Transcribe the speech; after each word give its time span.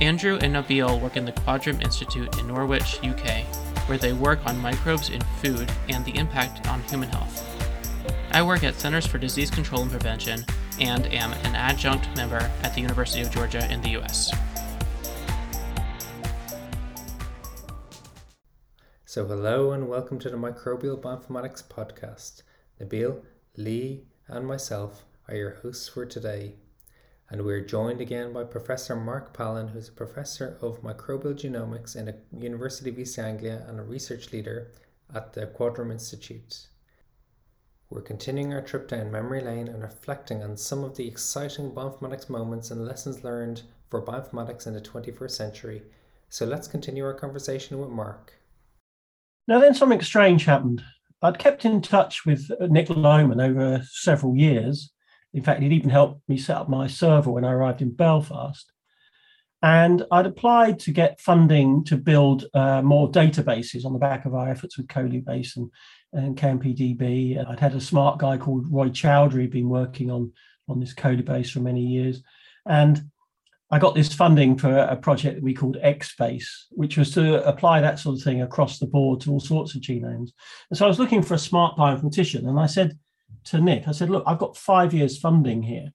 Andrew 0.00 0.38
and 0.42 0.54
Nabil 0.54 1.00
work 1.00 1.16
in 1.16 1.24
the 1.24 1.32
Quadram 1.32 1.80
Institute 1.80 2.38
in 2.38 2.48
Norwich, 2.48 2.98
UK, 3.04 3.44
where 3.86 3.96
they 3.96 4.12
work 4.12 4.44
on 4.44 4.58
microbes 4.58 5.10
in 5.10 5.20
food 5.40 5.70
and 5.88 6.04
the 6.04 6.16
impact 6.16 6.66
on 6.66 6.82
human 6.82 7.08
health. 7.08 7.48
I 8.32 8.42
work 8.42 8.64
at 8.64 8.74
Centers 8.74 9.06
for 9.06 9.18
Disease 9.18 9.50
Control 9.50 9.82
and 9.82 9.90
Prevention 9.90 10.44
and 10.80 11.06
am 11.06 11.32
an 11.32 11.54
adjunct 11.54 12.08
member 12.16 12.50
at 12.64 12.74
the 12.74 12.80
University 12.80 13.20
of 13.22 13.30
Georgia 13.30 13.72
in 13.72 13.80
the 13.82 13.90
US. 14.00 14.32
So, 19.04 19.24
hello 19.26 19.70
and 19.70 19.88
welcome 19.88 20.18
to 20.18 20.28
the 20.28 20.36
Microbial 20.36 21.00
Bioinformatics 21.00 21.62
Podcast. 21.62 22.42
Nabil, 22.80 23.22
Lee, 23.56 24.06
and 24.26 24.44
myself 24.44 25.04
are 25.28 25.36
your 25.36 25.58
hosts 25.62 25.86
for 25.86 26.04
today 26.04 26.56
and 27.30 27.42
we're 27.44 27.60
joined 27.60 28.00
again 28.00 28.32
by 28.32 28.44
Professor 28.44 28.94
Mark 28.94 29.32
Palin, 29.32 29.68
who's 29.68 29.88
a 29.88 29.92
professor 29.92 30.58
of 30.60 30.82
microbial 30.82 31.34
genomics 31.34 31.96
in 31.96 32.06
the 32.06 32.16
University 32.38 32.90
of 32.90 32.98
East 32.98 33.18
Anglia 33.18 33.64
and 33.66 33.78
a 33.78 33.82
research 33.82 34.32
leader 34.32 34.72
at 35.14 35.32
the 35.32 35.46
Quadram 35.46 35.90
Institute. 35.90 36.66
We're 37.90 38.02
continuing 38.02 38.52
our 38.52 38.60
trip 38.60 38.88
down 38.88 39.10
memory 39.10 39.40
lane 39.40 39.68
and 39.68 39.82
reflecting 39.82 40.42
on 40.42 40.56
some 40.56 40.84
of 40.84 40.96
the 40.96 41.06
exciting 41.06 41.70
bioinformatics 41.70 42.28
moments 42.28 42.70
and 42.70 42.84
lessons 42.84 43.24
learned 43.24 43.62
for 43.88 44.02
bioinformatics 44.04 44.66
in 44.66 44.74
the 44.74 44.80
21st 44.80 45.30
century. 45.30 45.82
So 46.28 46.44
let's 46.44 46.68
continue 46.68 47.04
our 47.04 47.14
conversation 47.14 47.78
with 47.78 47.90
Mark. 47.90 48.34
Now, 49.46 49.60
then 49.60 49.74
something 49.74 50.00
strange 50.00 50.44
happened. 50.44 50.82
I'd 51.22 51.38
kept 51.38 51.64
in 51.64 51.80
touch 51.80 52.26
with 52.26 52.50
Nick 52.60 52.88
Lohmann 52.88 53.42
over 53.42 53.82
several 53.90 54.36
years, 54.36 54.90
in 55.34 55.42
fact, 55.42 55.60
he'd 55.60 55.72
even 55.72 55.90
helped 55.90 56.26
me 56.28 56.38
set 56.38 56.56
up 56.56 56.68
my 56.68 56.86
server 56.86 57.30
when 57.30 57.44
I 57.44 57.52
arrived 57.52 57.82
in 57.82 57.90
Belfast. 57.90 58.70
And 59.62 60.04
I'd 60.12 60.26
applied 60.26 60.78
to 60.80 60.92
get 60.92 61.20
funding 61.20 61.84
to 61.84 61.96
build 61.96 62.44
uh, 62.54 62.82
more 62.82 63.10
databases 63.10 63.84
on 63.84 63.92
the 63.92 63.98
back 63.98 64.26
of 64.26 64.34
our 64.34 64.48
efforts 64.48 64.78
with 64.78 64.86
Colubase 64.86 65.56
and, 65.56 65.70
and 66.12 66.36
CamPDB. 66.36 67.44
I'd 67.48 67.60
had 67.60 67.74
a 67.74 67.80
smart 67.80 68.18
guy 68.18 68.36
called 68.36 68.70
Roy 68.70 68.90
Chowdhury 68.90 69.50
been 69.50 69.68
working 69.68 70.10
on, 70.10 70.32
on 70.68 70.78
this 70.78 70.94
Colubase 70.94 71.50
for 71.50 71.60
many 71.60 71.80
years. 71.80 72.22
And 72.66 73.10
I 73.70 73.78
got 73.78 73.96
this 73.96 74.14
funding 74.14 74.56
for 74.56 74.76
a 74.76 74.94
project 74.94 75.36
that 75.36 75.42
we 75.42 75.54
called 75.54 75.78
XBase, 75.82 76.46
which 76.70 76.96
was 76.96 77.12
to 77.14 77.44
apply 77.44 77.80
that 77.80 77.98
sort 77.98 78.18
of 78.18 78.22
thing 78.22 78.42
across 78.42 78.78
the 78.78 78.86
board 78.86 79.22
to 79.22 79.32
all 79.32 79.40
sorts 79.40 79.74
of 79.74 79.80
genomes. 79.80 80.30
And 80.70 80.76
so 80.76 80.84
I 80.84 80.88
was 80.88 81.00
looking 81.00 81.22
for 81.22 81.34
a 81.34 81.38
smart 81.38 81.76
bioinformatician, 81.76 82.46
and 82.46 82.60
I 82.60 82.66
said, 82.66 82.96
to 83.44 83.60
Nick, 83.60 83.88
I 83.88 83.92
said, 83.92 84.10
look, 84.10 84.24
I've 84.26 84.38
got 84.38 84.56
five 84.56 84.94
years 84.94 85.18
funding 85.18 85.62
here. 85.62 85.92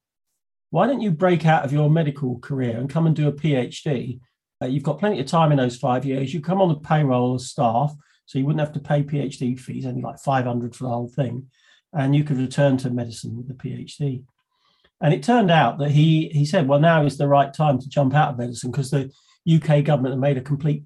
Why 0.71 0.87
don't 0.87 1.01
you 1.01 1.11
break 1.11 1.45
out 1.45 1.65
of 1.65 1.73
your 1.73 1.89
medical 1.89 2.39
career 2.39 2.77
and 2.77 2.89
come 2.89 3.07
and 3.07 3.15
do 3.15 3.27
a 3.27 3.33
PhD? 3.33 4.19
Uh, 4.61 4.67
you've 4.67 4.83
got 4.83 4.99
plenty 4.99 5.19
of 5.19 5.25
time 5.25 5.51
in 5.51 5.57
those 5.57 5.77
five 5.77 6.05
years. 6.05 6.33
You 6.33 6.41
come 6.41 6.61
on 6.61 6.69
the 6.69 6.75
payroll 6.75 7.35
as 7.35 7.49
staff, 7.49 7.93
so 8.25 8.37
you 8.37 8.45
wouldn't 8.45 8.59
have 8.59 8.73
to 8.73 8.79
pay 8.79 9.03
PhD 9.03 9.59
fees, 9.59 9.85
only 9.85 10.01
like 10.01 10.19
500 10.19 10.75
for 10.75 10.83
the 10.83 10.89
whole 10.89 11.07
thing. 11.07 11.47
And 11.93 12.15
you 12.15 12.23
could 12.23 12.37
return 12.37 12.77
to 12.77 12.91
medicine 12.91 13.35
with 13.35 13.49
a 13.49 13.53
PhD. 13.53 14.23
And 15.01 15.13
it 15.13 15.23
turned 15.23 15.49
out 15.49 15.79
that 15.79 15.91
he 15.91 16.29
he 16.29 16.45
said, 16.45 16.67
well, 16.67 16.79
now 16.79 17.05
is 17.05 17.17
the 17.17 17.27
right 17.27 17.53
time 17.53 17.79
to 17.79 17.89
jump 17.89 18.13
out 18.13 18.31
of 18.31 18.37
medicine 18.37 18.69
because 18.69 18.91
the 18.91 19.11
UK 19.51 19.83
government 19.83 20.13
had 20.13 20.19
made 20.19 20.37
a 20.37 20.41
complete 20.41 20.83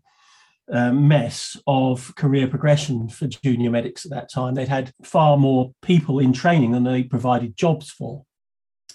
um, 0.71 1.07
mess 1.07 1.57
of 1.67 2.15
career 2.15 2.47
progression 2.47 3.09
for 3.09 3.27
junior 3.27 3.69
medics 3.69 4.05
at 4.05 4.11
that 4.11 4.31
time. 4.31 4.55
They'd 4.55 4.67
had 4.67 4.93
far 5.03 5.37
more 5.37 5.73
people 5.81 6.19
in 6.19 6.33
training 6.33 6.71
than 6.71 6.83
they 6.83 7.03
provided 7.03 7.57
jobs 7.57 7.89
for. 7.89 8.25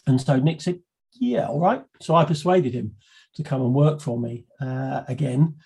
And 0.06 0.20
so 0.20 0.36
Nick 0.36 0.62
said, 0.62 0.80
Yeah, 1.14 1.48
all 1.48 1.60
right. 1.60 1.84
So 2.00 2.14
I 2.14 2.24
persuaded 2.24 2.74
him 2.74 2.96
to 3.34 3.42
come 3.42 3.60
and 3.60 3.74
work 3.74 4.00
for 4.00 4.18
me 4.18 4.46
uh, 4.60 5.02
again. 5.08 5.56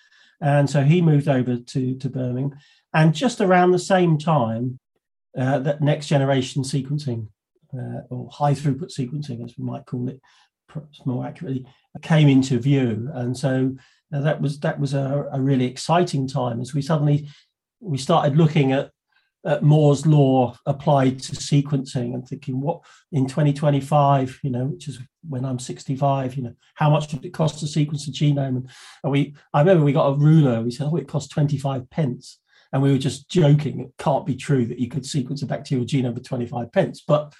And 0.40 0.68
so 0.68 0.82
he 0.82 1.00
moved 1.00 1.28
over 1.28 1.56
to, 1.56 1.96
to 1.96 2.08
Birmingham. 2.10 2.58
And 2.92 3.14
just 3.14 3.40
around 3.40 3.70
the 3.70 3.78
same 3.78 4.18
time, 4.18 4.80
uh, 5.38 5.60
that 5.60 5.80
next 5.80 6.08
generation 6.08 6.62
sequencing, 6.62 7.28
uh, 7.72 8.02
or 8.10 8.28
high 8.30 8.52
throughput 8.52 8.92
sequencing, 8.92 9.42
as 9.44 9.56
we 9.56 9.64
might 9.64 9.86
call 9.86 10.08
it, 10.08 10.20
perhaps 10.68 11.06
more 11.06 11.24
accurately, 11.24 11.64
came 12.02 12.28
into 12.28 12.58
view. 12.58 13.08
And 13.14 13.36
so 13.36 13.76
now 14.12 14.20
that 14.20 14.40
was 14.40 14.60
that 14.60 14.78
was 14.78 14.94
a, 14.94 15.28
a 15.32 15.40
really 15.40 15.64
exciting 15.64 16.28
time 16.28 16.60
as 16.60 16.74
we 16.74 16.82
suddenly 16.82 17.28
we 17.80 17.98
started 17.98 18.36
looking 18.36 18.72
at, 18.72 18.90
at 19.44 19.62
Moore's 19.62 20.06
law 20.06 20.56
applied 20.66 21.18
to 21.18 21.32
sequencing 21.32 22.14
and 22.14 22.26
thinking 22.26 22.60
what 22.60 22.80
in 23.10 23.26
2025, 23.26 24.38
you 24.44 24.50
know, 24.50 24.66
which 24.66 24.86
is 24.86 25.00
when 25.28 25.44
I'm 25.44 25.58
65, 25.58 26.36
you 26.36 26.44
know, 26.44 26.54
how 26.76 26.88
much 26.88 27.08
did 27.08 27.24
it 27.24 27.34
cost 27.34 27.58
to 27.58 27.66
sequence 27.66 28.06
a 28.06 28.12
genome? 28.12 28.56
And, 28.56 28.70
and 29.02 29.12
we 29.12 29.34
I 29.52 29.60
remember 29.60 29.84
we 29.84 29.92
got 29.92 30.12
a 30.12 30.16
ruler, 30.16 30.62
we 30.62 30.70
said, 30.70 30.86
oh, 30.90 30.96
it 30.96 31.08
cost 31.08 31.30
25 31.32 31.90
pence. 31.90 32.38
And 32.74 32.80
we 32.80 32.90
were 32.90 32.98
just 32.98 33.28
joking. 33.28 33.80
It 33.80 33.92
can't 33.98 34.24
be 34.24 34.34
true 34.34 34.64
that 34.64 34.78
you 34.78 34.88
could 34.88 35.04
sequence 35.04 35.42
a 35.42 35.46
bacterial 35.46 35.86
genome 35.86 36.14
for 36.14 36.22
25 36.22 36.72
pence. 36.72 37.02
But 37.06 37.34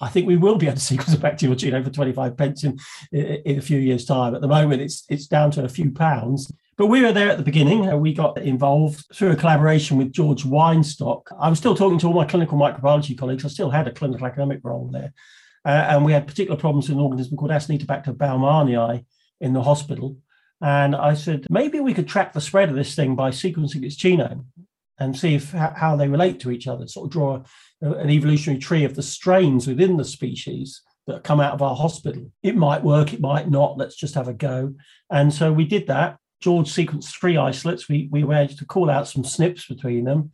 I 0.00 0.08
think 0.08 0.26
we 0.26 0.36
will 0.36 0.56
be 0.56 0.66
able 0.66 0.76
to 0.76 0.82
sequence 0.82 1.14
a 1.14 1.18
bacterial 1.18 1.56
genome 1.56 1.84
for 1.84 1.90
25 1.90 2.36
pence 2.36 2.64
in, 2.64 2.78
in 3.12 3.58
a 3.58 3.62
few 3.62 3.78
years' 3.78 4.04
time. 4.04 4.34
At 4.34 4.40
the 4.40 4.48
moment, 4.48 4.82
it's 4.82 5.04
it's 5.08 5.26
down 5.26 5.50
to 5.52 5.64
a 5.64 5.68
few 5.68 5.90
pounds. 5.90 6.52
But 6.76 6.86
we 6.86 7.02
were 7.02 7.12
there 7.12 7.28
at 7.28 7.38
the 7.38 7.44
beginning. 7.44 8.00
We 8.00 8.14
got 8.14 8.38
involved 8.38 9.04
through 9.12 9.32
a 9.32 9.36
collaboration 9.36 9.96
with 9.96 10.12
George 10.12 10.44
Weinstock. 10.44 11.22
I 11.36 11.48
was 11.50 11.58
still 11.58 11.74
talking 11.74 11.98
to 11.98 12.06
all 12.06 12.14
my 12.14 12.24
clinical 12.24 12.56
microbiology 12.56 13.18
colleagues. 13.18 13.44
I 13.44 13.48
still 13.48 13.70
had 13.70 13.88
a 13.88 13.92
clinical 13.92 14.24
academic 14.24 14.60
role 14.62 14.88
there. 14.92 15.12
Uh, 15.64 15.86
and 15.90 16.04
we 16.04 16.12
had 16.12 16.28
particular 16.28 16.56
problems 16.56 16.88
with 16.88 16.96
an 16.96 17.02
organism 17.02 17.36
called 17.36 17.50
Acinetobacter 17.50 18.16
baumannii 18.16 19.04
in 19.40 19.52
the 19.54 19.62
hospital. 19.62 20.18
And 20.60 20.94
I 20.94 21.14
said, 21.14 21.46
maybe 21.50 21.80
we 21.80 21.94
could 21.94 22.06
track 22.06 22.32
the 22.32 22.40
spread 22.40 22.68
of 22.68 22.76
this 22.76 22.94
thing 22.94 23.16
by 23.16 23.30
sequencing 23.30 23.84
its 23.84 23.96
genome 23.96 24.46
and 24.98 25.16
see 25.16 25.34
if 25.34 25.50
how 25.52 25.96
they 25.96 26.08
relate 26.08 26.40
to 26.40 26.50
each 26.50 26.66
other, 26.66 26.86
sort 26.86 27.06
of 27.06 27.12
draw 27.12 27.42
an 27.80 28.10
evolutionary 28.10 28.60
tree 28.60 28.84
of 28.84 28.94
the 28.94 29.02
strains 29.02 29.66
within 29.66 29.96
the 29.96 30.04
species 30.04 30.82
that 31.06 31.24
come 31.24 31.40
out 31.40 31.54
of 31.54 31.62
our 31.62 31.76
hospital. 31.76 32.30
It 32.42 32.56
might 32.56 32.82
work, 32.82 33.12
it 33.12 33.20
might 33.20 33.50
not. 33.50 33.78
Let's 33.78 33.96
just 33.96 34.14
have 34.14 34.28
a 34.28 34.34
go. 34.34 34.74
And 35.10 35.32
so 35.32 35.52
we 35.52 35.64
did 35.64 35.86
that. 35.86 36.18
George 36.40 36.70
sequenced 36.70 37.18
three 37.18 37.36
isolates. 37.36 37.88
We, 37.88 38.08
we 38.10 38.22
managed 38.24 38.58
to 38.58 38.66
call 38.66 38.90
out 38.90 39.08
some 39.08 39.24
SNPs 39.24 39.68
between 39.68 40.04
them. 40.04 40.30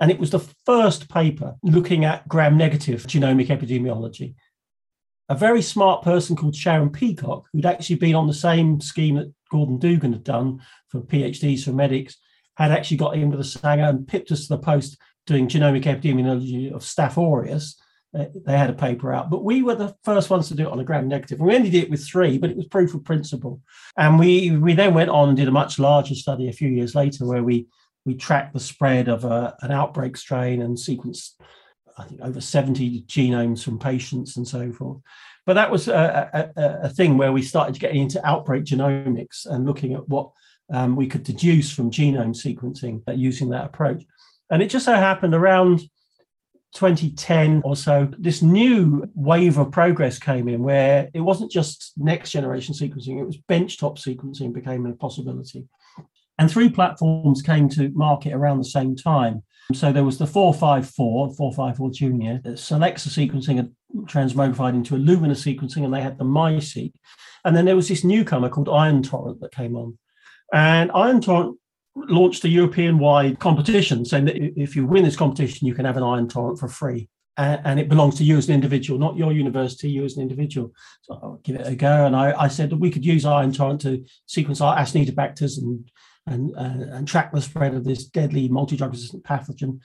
And 0.00 0.10
it 0.10 0.18
was 0.18 0.30
the 0.30 0.46
first 0.66 1.08
paper 1.08 1.54
looking 1.62 2.04
at 2.04 2.26
gram 2.26 2.56
negative 2.56 3.04
genomic 3.04 3.46
epidemiology. 3.46 4.34
A 5.28 5.34
very 5.34 5.62
smart 5.62 6.02
person 6.02 6.36
called 6.36 6.56
Sharon 6.56 6.90
Peacock, 6.90 7.44
who'd 7.52 7.66
actually 7.66 7.96
been 7.96 8.14
on 8.14 8.26
the 8.26 8.34
same 8.34 8.80
scheme 8.80 9.16
that 9.16 9.32
Gordon 9.50 9.78
Dugan 9.78 10.12
had 10.12 10.24
done 10.24 10.60
for 10.88 11.00
PhDs 11.00 11.64
for 11.64 11.72
medics, 11.72 12.16
had 12.56 12.72
actually 12.72 12.96
got 12.96 13.16
into 13.16 13.36
the 13.36 13.44
Sanger 13.44 13.84
and 13.84 14.06
pipped 14.06 14.32
us 14.32 14.46
to 14.46 14.56
the 14.56 14.62
post 14.62 14.98
doing 15.26 15.48
genomic 15.48 15.84
epidemiology 15.84 16.72
of 16.72 16.82
Staph 16.82 17.16
aureus. 17.16 17.80
Uh, 18.16 18.26
they 18.46 18.56
had 18.56 18.70
a 18.70 18.74
paper 18.74 19.12
out, 19.12 19.28
but 19.28 19.42
we 19.42 19.62
were 19.62 19.74
the 19.74 19.94
first 20.04 20.30
ones 20.30 20.46
to 20.48 20.54
do 20.54 20.68
it 20.68 20.72
on 20.72 20.78
a 20.78 20.84
gram 20.84 21.08
negative. 21.08 21.40
We 21.40 21.56
only 21.56 21.70
did 21.70 21.84
it 21.84 21.90
with 21.90 22.06
three, 22.06 22.38
but 22.38 22.50
it 22.50 22.56
was 22.56 22.66
proof 22.66 22.94
of 22.94 23.04
principle. 23.04 23.60
And 23.96 24.18
we 24.20 24.52
we 24.52 24.74
then 24.74 24.94
went 24.94 25.10
on 25.10 25.28
and 25.28 25.36
did 25.36 25.48
a 25.48 25.52
much 25.52 25.80
larger 25.80 26.14
study 26.14 26.48
a 26.48 26.52
few 26.52 26.68
years 26.68 26.94
later 26.94 27.26
where 27.26 27.42
we 27.42 27.66
we 28.04 28.14
tracked 28.14 28.52
the 28.52 28.60
spread 28.60 29.08
of 29.08 29.24
a, 29.24 29.56
an 29.62 29.72
outbreak 29.72 30.16
strain 30.16 30.62
and 30.62 30.76
sequenced, 30.76 31.32
I 31.96 32.04
think, 32.04 32.20
over 32.20 32.40
70 32.40 33.04
genomes 33.04 33.64
from 33.64 33.78
patients 33.78 34.36
and 34.36 34.46
so 34.46 34.72
forth. 34.72 35.00
But 35.46 35.54
that 35.54 35.70
was 35.70 35.88
a, 35.88 36.52
a, 36.56 36.78
a 36.84 36.88
thing 36.88 37.18
where 37.18 37.32
we 37.32 37.42
started 37.42 37.78
getting 37.78 38.02
into 38.02 38.26
outbreak 38.26 38.64
genomics 38.64 39.46
and 39.46 39.66
looking 39.66 39.94
at 39.94 40.08
what 40.08 40.30
um, 40.72 40.96
we 40.96 41.06
could 41.06 41.22
deduce 41.22 41.70
from 41.70 41.90
genome 41.90 42.34
sequencing 42.34 43.02
uh, 43.08 43.12
using 43.12 43.50
that 43.50 43.66
approach. 43.66 44.04
And 44.54 44.62
it 44.62 44.70
just 44.70 44.84
so 44.84 44.94
happened 44.94 45.34
around 45.34 45.80
2010 46.74 47.62
or 47.64 47.74
so, 47.74 48.08
this 48.16 48.40
new 48.40 49.04
wave 49.16 49.58
of 49.58 49.72
progress 49.72 50.20
came 50.20 50.46
in 50.46 50.62
where 50.62 51.10
it 51.12 51.22
wasn't 51.22 51.50
just 51.50 51.92
next 51.96 52.30
generation 52.30 52.72
sequencing, 52.72 53.20
it 53.20 53.26
was 53.26 53.36
benchtop 53.36 53.98
sequencing 53.98 54.52
became 54.52 54.86
a 54.86 54.92
possibility. 54.92 55.66
And 56.38 56.48
three 56.48 56.68
platforms 56.68 57.42
came 57.42 57.68
to 57.70 57.88
market 57.94 58.32
around 58.32 58.58
the 58.58 58.64
same 58.64 58.94
time. 58.94 59.42
So 59.72 59.92
there 59.92 60.04
was 60.04 60.18
the 60.18 60.26
454, 60.28 61.34
454 61.34 61.90
Junior, 61.90 62.40
uh, 62.44 62.50
Solexa 62.50 63.08
sequencing 63.08 63.56
had 63.56 63.72
transmogrified 64.04 64.74
into 64.74 64.94
Illumina 64.94 65.34
sequencing, 65.34 65.84
and 65.84 65.92
they 65.92 66.00
had 66.00 66.16
the 66.16 66.24
MySeq. 66.24 66.92
And 67.44 67.56
then 67.56 67.64
there 67.64 67.74
was 67.74 67.88
this 67.88 68.04
newcomer 68.04 68.50
called 68.50 68.68
Ion 68.68 69.02
Torrent 69.02 69.40
that 69.40 69.50
came 69.50 69.74
on. 69.74 69.98
And 70.52 70.92
Ion 70.92 71.20
Torrent 71.20 71.58
launched 71.96 72.44
a 72.44 72.48
European 72.48 72.98
wide 72.98 73.38
competition 73.38 74.04
saying 74.04 74.24
that 74.26 74.36
if 74.36 74.74
you 74.76 74.86
win 74.86 75.04
this 75.04 75.16
competition, 75.16 75.66
you 75.66 75.74
can 75.74 75.84
have 75.84 75.96
an 75.96 76.02
iron 76.02 76.28
torrent 76.28 76.58
for 76.58 76.68
free. 76.68 77.08
And, 77.36 77.80
it 77.80 77.88
belongs 77.88 78.14
to 78.16 78.24
you 78.24 78.36
as 78.36 78.48
an 78.48 78.54
individual, 78.54 78.98
not 78.98 79.16
your 79.16 79.32
university, 79.32 79.90
you 79.90 80.04
as 80.04 80.16
an 80.16 80.22
individual. 80.22 80.72
So 81.02 81.14
I'll 81.14 81.40
give 81.42 81.56
it 81.56 81.66
a 81.66 81.74
go. 81.74 82.06
And 82.06 82.14
I, 82.14 82.32
I 82.42 82.46
said 82.46 82.70
that 82.70 82.76
we 82.76 82.92
could 82.92 83.04
use 83.04 83.24
iron 83.24 83.52
torrent 83.52 83.80
to 83.80 84.04
sequence 84.26 84.60
our 84.60 84.76
Acinetobacters 84.76 85.58
and, 85.58 85.90
and, 86.28 86.52
and, 86.52 86.82
and 86.82 87.08
track 87.08 87.32
the 87.32 87.40
spread 87.40 87.74
of 87.74 87.82
this 87.82 88.04
deadly 88.04 88.48
multi-drug 88.48 88.92
resistant 88.92 89.24
pathogen. 89.24 89.80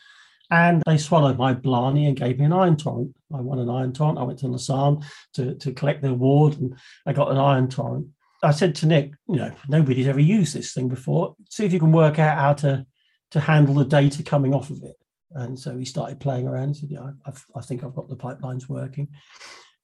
And 0.51 0.83
they 0.85 0.97
swallowed 0.97 1.39
my 1.39 1.55
Blarney 1.55 2.07
and 2.07 2.15
gave 2.15 2.37
me 2.37 2.45
an 2.45 2.53
iron 2.53 2.77
torrent. 2.77 3.15
I 3.33 3.41
won 3.41 3.57
an 3.57 3.69
iron 3.69 3.93
torrent. 3.93 4.19
I 4.19 4.23
went 4.23 4.39
to 4.39 4.47
Lausanne 4.47 5.03
to, 5.33 5.55
to 5.55 5.73
collect 5.73 6.03
the 6.03 6.09
award 6.09 6.59
and 6.59 6.75
I 7.07 7.13
got 7.13 7.31
an 7.31 7.37
iron 7.37 7.67
torrent. 7.67 8.09
I 8.41 8.51
said 8.51 8.75
to 8.75 8.85
Nick, 8.85 9.11
you 9.27 9.35
know, 9.35 9.51
nobody's 9.67 10.07
ever 10.07 10.19
used 10.19 10.55
this 10.55 10.73
thing 10.73 10.87
before. 10.87 11.35
See 11.49 11.65
if 11.65 11.73
you 11.73 11.79
can 11.79 11.91
work 11.91 12.19
out 12.19 12.37
how 12.37 12.53
to 12.53 12.85
to 13.31 13.39
handle 13.39 13.75
the 13.75 13.85
data 13.85 14.23
coming 14.23 14.53
off 14.53 14.69
of 14.69 14.81
it. 14.83 14.95
And 15.31 15.59
so 15.59 15.77
he 15.77 15.85
started 15.85 16.19
playing 16.19 16.47
around. 16.47 16.63
And 16.63 16.77
said, 16.77 16.91
"Yeah, 16.91 17.11
I've, 17.25 17.45
I 17.55 17.61
think 17.61 17.83
I've 17.83 17.95
got 17.95 18.09
the 18.09 18.15
pipelines 18.15 18.69
working." 18.69 19.09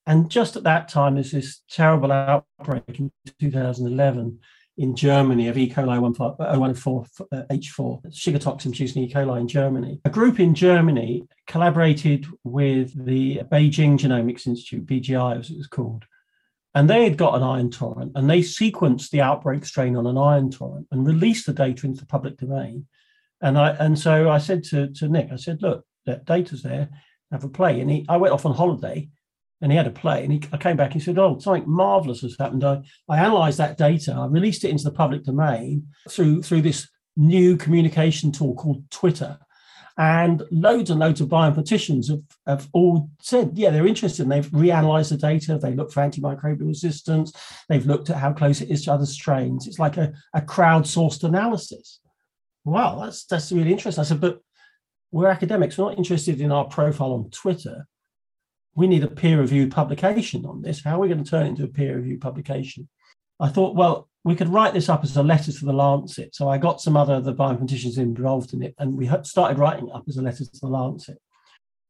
And 0.07 0.29
just 0.29 0.55
at 0.55 0.63
that 0.63 0.87
time, 0.87 1.15
there's 1.15 1.31
this 1.31 1.61
terrible 1.69 2.11
outbreak 2.11 2.99
in 2.99 3.11
2011 3.39 4.39
in 4.77 4.95
Germany 4.95 5.47
of 5.47 5.57
E. 5.57 5.69
coli 5.69 6.77
014 6.77 7.27
uh, 7.31 7.43
H4, 7.49 8.13
sugar 8.13 8.39
toxin 8.39 8.71
producing 8.71 9.03
E. 9.03 9.11
coli 9.11 9.39
in 9.39 9.47
Germany. 9.47 9.99
A 10.05 10.09
group 10.09 10.39
in 10.39 10.53
Germany 10.53 11.25
collaborated 11.47 12.27
with 12.43 13.05
the 13.05 13.41
Beijing 13.51 13.97
Genomics 13.97 14.47
Institute, 14.47 14.85
BGI 14.85 15.39
as 15.39 15.49
it 15.49 15.57
was 15.57 15.67
called, 15.67 16.05
and 16.75 16.89
they 16.89 17.05
had 17.05 17.17
got 17.17 17.35
an 17.35 17.41
ion 17.41 17.71
torrent 17.71 18.11
and 18.15 18.29
they 18.29 18.41
sequenced 18.41 19.09
the 19.09 19.21
outbreak 19.21 19.65
strain 19.65 19.95
on 19.95 20.05
an 20.05 20.17
ion 20.17 20.51
torrent 20.51 20.87
and 20.91 21.07
released 21.07 21.45
the 21.45 21.53
data 21.53 21.87
into 21.87 22.01
the 22.01 22.05
public 22.05 22.37
domain. 22.37 22.85
And 23.41 23.57
I 23.57 23.71
and 23.71 23.97
so 23.97 24.29
I 24.29 24.37
said 24.37 24.63
to, 24.65 24.89
to 24.93 25.07
Nick, 25.07 25.29
I 25.31 25.37
said, 25.37 25.61
look, 25.61 25.85
that 26.05 26.25
data's 26.25 26.61
there, 26.61 26.89
have 27.31 27.45
a 27.45 27.49
play. 27.49 27.79
And 27.79 27.89
he 27.89 28.05
I 28.09 28.17
went 28.17 28.33
off 28.33 28.45
on 28.45 28.53
holiday 28.53 29.09
and 29.61 29.71
he 29.71 29.77
had 29.77 29.87
a 29.87 29.91
play 29.91 30.23
and 30.23 30.33
he, 30.33 30.41
I 30.51 30.57
came 30.57 30.75
back 30.75 30.91
and 30.91 31.01
he 31.01 31.05
said, 31.05 31.17
Oh, 31.17 31.39
something 31.39 31.63
marvelous 31.65 32.21
has 32.21 32.35
happened. 32.37 32.65
I, 32.65 32.81
I 33.07 33.19
analyzed 33.19 33.57
that 33.59 33.77
data, 33.77 34.13
I 34.13 34.25
released 34.25 34.65
it 34.65 34.69
into 34.69 34.83
the 34.83 34.91
public 34.91 35.23
domain 35.23 35.87
through 36.09 36.43
through 36.43 36.61
this 36.61 36.89
new 37.15 37.55
communication 37.55 38.33
tool 38.33 38.53
called 38.53 38.83
Twitter. 38.91 39.39
And 39.97 40.43
loads 40.51 40.89
and 40.89 40.99
loads 40.99 41.21
of 41.21 41.29
bioinformaticians 41.29 42.09
have, 42.09 42.21
have 42.45 42.69
all 42.73 43.09
said, 43.21 43.51
yeah, 43.53 43.69
they're 43.69 43.87
interested. 43.87 44.23
And 44.23 44.31
they've 44.31 44.51
reanalyzed 44.51 45.09
the 45.09 45.17
data. 45.17 45.57
They 45.57 45.73
looked 45.73 45.93
for 45.93 46.01
antimicrobial 46.01 46.67
resistance. 46.67 47.31
They've 47.69 47.85
looked 47.85 48.09
at 48.09 48.17
how 48.17 48.33
close 48.33 48.59
it 48.59 48.69
is 48.69 48.83
to 48.85 48.93
other 48.93 49.05
strains. 49.05 49.67
It's 49.67 49.79
like 49.79 49.95
a, 49.95 50.11
a 50.33 50.41
crowdsourced 50.41 51.23
analysis. 51.23 52.01
Wow, 52.65 52.99
that's 52.99 53.25
that's 53.25 53.51
really 53.51 53.71
interesting. 53.71 54.01
I 54.01 54.05
said, 54.05 54.19
but 54.19 54.41
we're 55.11 55.27
academics. 55.27 55.77
We're 55.77 55.89
not 55.89 55.97
interested 55.97 56.41
in 56.41 56.51
our 56.51 56.65
profile 56.65 57.13
on 57.13 57.29
Twitter. 57.29 57.87
We 58.75 58.87
need 58.87 59.03
a 59.05 59.07
peer-reviewed 59.07 59.71
publication 59.71 60.45
on 60.45 60.61
this. 60.61 60.83
How 60.83 60.97
are 60.97 60.99
we 60.99 61.07
going 61.07 61.23
to 61.23 61.29
turn 61.29 61.45
it 61.45 61.49
into 61.49 61.63
a 61.63 61.67
peer-reviewed 61.67 62.19
publication? 62.19 62.89
I 63.39 63.47
thought, 63.47 63.75
well, 63.75 64.09
we 64.25 64.35
could 64.35 64.49
write 64.49 64.73
this 64.73 64.89
up 64.89 65.03
as 65.03 65.15
a 65.15 65.23
letter 65.23 65.51
to 65.51 65.65
the 65.65 65.71
Lancet. 65.71 66.33
So 66.35 66.49
I 66.49 66.57
got 66.57 66.81
some 66.81 66.97
other 66.97 67.21
the 67.21 67.33
bioinformaticians 67.33 67.99
involved 67.99 68.53
in 68.53 68.63
it, 68.63 68.73
and 68.79 68.97
we 68.97 69.07
started 69.21 69.59
writing 69.59 69.87
it 69.87 69.93
up 69.93 70.05
as 70.09 70.17
a 70.17 70.21
letter 70.23 70.43
to 70.43 70.59
the 70.59 70.67
Lancet. 70.67 71.19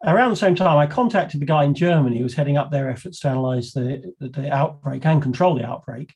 Around 0.06 0.32
the 0.32 0.36
same 0.36 0.54
time, 0.54 0.78
I 0.78 0.86
contacted 0.86 1.40
the 1.40 1.46
guy 1.46 1.64
in 1.64 1.74
Germany 1.74 2.18
who 2.18 2.24
was 2.24 2.34
heading 2.34 2.58
up 2.58 2.72
their 2.72 2.90
efforts 2.90 3.22
to 3.22 3.30
analyze 3.30 3.72
the, 3.72 4.14
the, 4.20 4.28
the 4.28 4.54
outbreak 4.54 5.06
and 5.06 5.22
control 5.22 5.56
the 5.56 5.66
outbreak, 5.66 6.14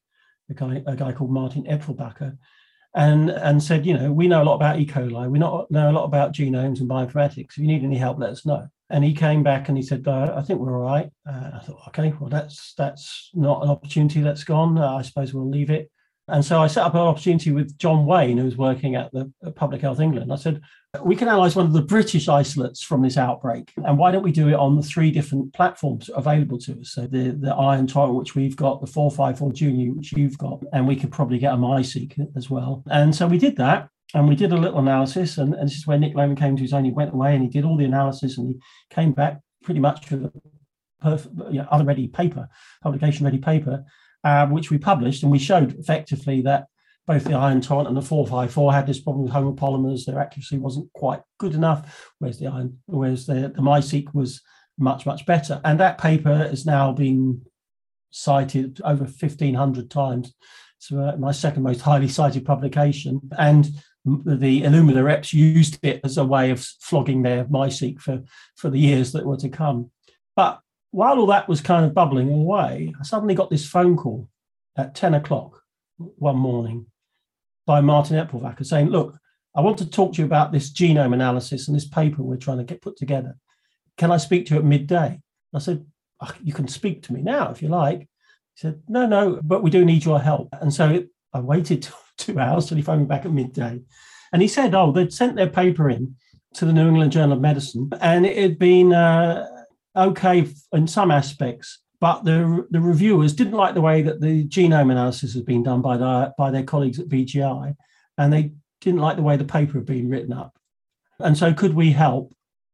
a 0.49 0.53
guy, 0.53 0.83
a 0.85 0.95
guy 0.95 1.13
called 1.13 1.31
Martin 1.31 1.63
Epfelbacher, 1.63 2.37
and, 2.93 3.29
and 3.29 3.63
said, 3.63 3.85
you 3.85 3.93
know, 3.93 4.11
we 4.11 4.27
know 4.27 4.43
a 4.43 4.49
lot 4.49 4.55
about 4.55 4.77
E. 4.77 4.85
coli, 4.85 5.31
we 5.31 5.39
know, 5.39 5.67
know 5.69 5.89
a 5.89 5.93
lot 5.93 6.03
about 6.03 6.33
genomes 6.33 6.81
and 6.81 6.89
bioinformatics. 6.89 7.51
If 7.51 7.59
you 7.59 7.67
need 7.67 7.85
any 7.85 7.97
help, 7.97 8.19
let 8.19 8.31
us 8.31 8.45
know. 8.45 8.67
And 8.89 9.05
he 9.05 9.13
came 9.13 9.41
back 9.41 9.69
and 9.69 9.77
he 9.77 9.83
said, 9.83 10.05
uh, 10.05 10.33
I 10.35 10.41
think 10.41 10.59
we're 10.59 10.75
all 10.75 10.83
right. 10.83 11.09
Uh, 11.25 11.51
I 11.53 11.59
thought, 11.59 11.87
okay, 11.87 12.13
well, 12.19 12.29
that's 12.29 12.73
that's 12.77 13.29
not 13.33 13.63
an 13.63 13.69
opportunity 13.69 14.19
that's 14.19 14.43
gone. 14.43 14.77
Uh, 14.77 14.95
I 14.95 15.03
suppose 15.03 15.33
we'll 15.33 15.49
leave 15.49 15.69
it. 15.69 15.89
And 16.31 16.43
so 16.43 16.61
I 16.61 16.67
set 16.67 16.83
up 16.83 16.93
an 16.93 17.01
opportunity 17.01 17.51
with 17.51 17.77
John 17.77 18.05
Wayne, 18.05 18.37
who 18.37 18.45
was 18.45 18.57
working 18.57 18.95
at 18.95 19.11
the 19.11 19.31
Public 19.55 19.81
Health 19.81 19.99
England. 19.99 20.31
I 20.31 20.35
said, 20.35 20.61
we 21.03 21.15
can 21.15 21.27
analyze 21.27 21.55
one 21.55 21.65
of 21.65 21.73
the 21.73 21.81
British 21.81 22.27
isolates 22.27 22.81
from 22.81 23.01
this 23.01 23.17
outbreak. 23.17 23.71
And 23.85 23.97
why 23.97 24.11
don't 24.11 24.23
we 24.23 24.31
do 24.31 24.47
it 24.47 24.55
on 24.55 24.75
the 24.75 24.81
three 24.81 25.11
different 25.11 25.53
platforms 25.53 26.09
available 26.15 26.57
to 26.59 26.79
us? 26.79 26.91
So 26.91 27.01
the, 27.07 27.31
the 27.31 27.53
ion 27.53 27.87
torrent, 27.87 28.15
which 28.15 28.35
we've 28.35 28.55
got, 28.55 28.81
the 28.81 28.87
454 28.87 29.53
Junior, 29.53 29.93
which 29.93 30.13
you've 30.13 30.37
got, 30.37 30.63
and 30.73 30.87
we 30.87 30.95
could 30.95 31.11
probably 31.11 31.37
get 31.37 31.53
a 31.53 31.57
MiSeq 31.57 32.35
as 32.35 32.49
well. 32.49 32.83
And 32.89 33.15
so 33.15 33.27
we 33.27 33.37
did 33.37 33.55
that. 33.57 33.89
And 34.15 34.27
we 34.27 34.35
did 34.35 34.51
a 34.51 34.57
little 34.57 34.79
analysis. 34.79 35.37
And, 35.37 35.53
and 35.53 35.67
this 35.69 35.77
is 35.77 35.85
where 35.85 35.99
Nick 35.99 36.15
Lohmann 36.15 36.37
came 36.37 36.55
to 36.55 36.63
his 36.63 36.73
own. 36.73 36.85
He 36.85 36.91
went 36.91 37.13
away 37.13 37.35
and 37.35 37.43
he 37.43 37.49
did 37.49 37.65
all 37.65 37.77
the 37.77 37.85
analysis 37.85 38.39
and 38.39 38.47
he 38.47 38.59
came 38.89 39.11
back 39.11 39.39
pretty 39.63 39.79
much 39.79 40.09
with 40.09 40.25
a 40.25 40.31
perfect, 40.99 41.35
you 41.51 41.59
know, 41.59 41.67
other 41.69 41.83
ready 41.83 42.07
paper, 42.07 42.49
publication 42.81 43.25
ready 43.25 43.37
paper 43.37 43.85
um, 44.23 44.51
which 44.51 44.69
we 44.69 44.77
published, 44.77 45.23
and 45.23 45.31
we 45.31 45.39
showed 45.39 45.77
effectively 45.79 46.41
that 46.41 46.67
both 47.07 47.23
the 47.23 47.33
iron 47.33 47.59
torrent 47.59 47.87
and 47.87 47.97
the 47.97 48.03
454 48.03 48.71
had 48.71 48.85
this 48.85 48.99
problem 48.99 49.23
with 49.23 49.33
homopolymers. 49.33 50.05
Their 50.05 50.19
accuracy 50.19 50.59
wasn't 50.59 50.93
quite 50.93 51.21
good 51.39 51.55
enough, 51.55 52.11
whereas 52.19 52.37
the 52.37 52.47
iron, 52.47 52.77
whereas 52.85 53.25
the, 53.25 53.51
the 53.55 53.61
MiSeq 53.61 54.13
was 54.13 54.41
much, 54.77 55.07
much 55.07 55.25
better. 55.25 55.59
And 55.65 55.79
that 55.79 55.97
paper 55.97 56.37
has 56.37 56.67
now 56.67 56.91
been 56.91 57.41
cited 58.11 58.79
over 58.83 59.05
1,500 59.05 59.89
times. 59.89 60.33
So 60.77 60.99
uh, 60.99 61.15
my 61.17 61.31
second 61.31 61.63
most 61.63 61.81
highly 61.81 62.07
cited 62.07 62.45
publication. 62.45 63.21
And 63.37 63.69
the 64.05 64.61
Illumina 64.61 65.03
reps 65.03 65.33
used 65.33 65.79
it 65.83 66.01
as 66.03 66.17
a 66.17 66.23
way 66.23 66.51
of 66.51 66.63
flogging 66.79 67.23
their 67.23 67.45
MiSeq 67.45 67.99
for, 67.99 68.21
for 68.55 68.69
the 68.69 68.79
years 68.79 69.11
that 69.11 69.25
were 69.25 69.37
to 69.37 69.49
come. 69.49 69.91
But 70.35 70.59
while 70.91 71.19
all 71.19 71.27
that 71.27 71.47
was 71.47 71.61
kind 71.61 71.85
of 71.85 71.93
bubbling 71.93 72.31
away, 72.31 72.93
I 72.99 73.03
suddenly 73.03 73.35
got 73.35 73.49
this 73.49 73.67
phone 73.67 73.95
call 73.95 74.27
at 74.77 74.95
10 74.95 75.13
o'clock 75.13 75.61
one 75.97 76.37
morning 76.37 76.87
by 77.65 77.81
Martin 77.81 78.15
Epfelbacher 78.15 78.65
saying, 78.65 78.89
Look, 78.89 79.17
I 79.55 79.61
want 79.61 79.77
to 79.79 79.89
talk 79.89 80.13
to 80.13 80.19
you 80.19 80.25
about 80.25 80.51
this 80.51 80.71
genome 80.71 81.13
analysis 81.13 81.67
and 81.67 81.75
this 81.75 81.87
paper 81.87 82.23
we're 82.23 82.37
trying 82.37 82.57
to 82.57 82.63
get 82.63 82.81
put 82.81 82.97
together. 82.97 83.37
Can 83.97 84.11
I 84.11 84.17
speak 84.17 84.47
to 84.47 84.55
you 84.55 84.59
at 84.59 84.65
midday? 84.65 85.19
I 85.53 85.59
said, 85.59 85.85
oh, 86.21 86.33
You 86.43 86.53
can 86.53 86.67
speak 86.67 87.03
to 87.03 87.13
me 87.13 87.21
now 87.21 87.51
if 87.51 87.61
you 87.61 87.67
like. 87.67 87.99
He 88.01 88.07
said, 88.55 88.81
No, 88.87 89.05
no, 89.05 89.39
but 89.43 89.61
we 89.61 89.69
do 89.69 89.85
need 89.85 90.05
your 90.05 90.19
help. 90.19 90.49
And 90.53 90.73
so 90.73 91.03
I 91.33 91.39
waited 91.39 91.87
two 92.17 92.39
hours 92.39 92.67
till 92.67 92.77
he 92.77 92.83
phoned 92.83 93.01
me 93.01 93.07
back 93.07 93.25
at 93.25 93.31
midday. 93.31 93.81
And 94.33 94.41
he 94.41 94.47
said, 94.47 94.73
Oh, 94.73 94.91
they'd 94.91 95.13
sent 95.13 95.35
their 95.35 95.49
paper 95.49 95.89
in 95.89 96.15
to 96.55 96.65
the 96.65 96.73
New 96.73 96.87
England 96.87 97.11
Journal 97.11 97.33
of 97.33 97.41
Medicine 97.41 97.91
and 98.01 98.25
it 98.25 98.37
had 98.37 98.57
been. 98.57 98.93
Uh, 98.93 99.47
okay 99.99 100.47
in 100.71 100.87
some 100.87 101.11
aspects, 101.11 101.79
but 101.99 102.23
the 102.23 102.65
the 102.71 102.79
reviewers 102.79 103.33
didn't 103.33 103.53
like 103.53 103.73
the 103.73 103.81
way 103.81 104.01
that 104.01 104.21
the 104.21 104.47
genome 104.47 104.91
analysis 104.91 105.33
had 105.33 105.45
been 105.45 105.63
done 105.63 105.81
by 105.81 105.97
the, 105.97 106.33
by 106.37 106.51
their 106.51 106.63
colleagues 106.63 106.99
at 106.99 107.09
BGI, 107.09 107.75
and 108.17 108.33
they 108.33 108.53
didn't 108.81 109.01
like 109.01 109.17
the 109.17 109.23
way 109.23 109.37
the 109.37 109.43
paper 109.43 109.73
had 109.73 109.85
been 109.85 110.09
written 110.09 110.33
up. 110.33 110.57
And 111.19 111.37
so, 111.37 111.53
could 111.53 111.73
we 111.73 111.91
help? 111.91 112.33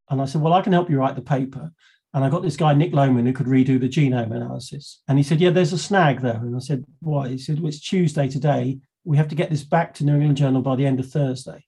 And 0.10 0.22
I 0.22 0.25
said, 0.25 0.41
well, 0.41 0.53
I 0.53 0.62
can 0.62 0.74
help 0.74 0.89
you 0.89 1.00
write 1.00 1.15
the 1.15 1.22
paper. 1.22 1.72
And 2.13 2.24
I 2.24 2.29
got 2.29 2.44
this 2.44 2.55
guy, 2.55 2.74
Nick 2.74 2.94
Lohmann, 2.94 3.25
who 3.25 3.34
could 3.34 3.48
redo 3.48 3.79
the 3.79 3.89
genome 3.89 4.34
analysis. 4.34 5.01
And 5.08 5.17
he 5.17 5.24
said, 5.24 5.41
yeah, 5.41 5.50
there's 5.50 5.74
a 5.74 5.77
snag 5.77 6.22
there. 6.22 6.36
And 6.36 6.55
I 6.55 6.60
said, 6.60 6.86
why? 7.01 7.27
He 7.27 7.38
said, 7.38 7.60
well, 7.60 7.67
it's 7.67 7.82
Tuesday 7.82 8.29
today. 8.29 8.77
We 9.03 9.17
have 9.17 9.27
to 9.29 9.36
get 9.36 9.50
this 9.50 9.63
back 9.63 9.94
to 9.96 10.05
New 10.05 10.13
England 10.13 10.38
Journal 10.38 10.62
by 10.62 10.77
the 10.77 10.86
end 10.86 11.01
of 11.01 11.12
Thursday. 11.12 11.65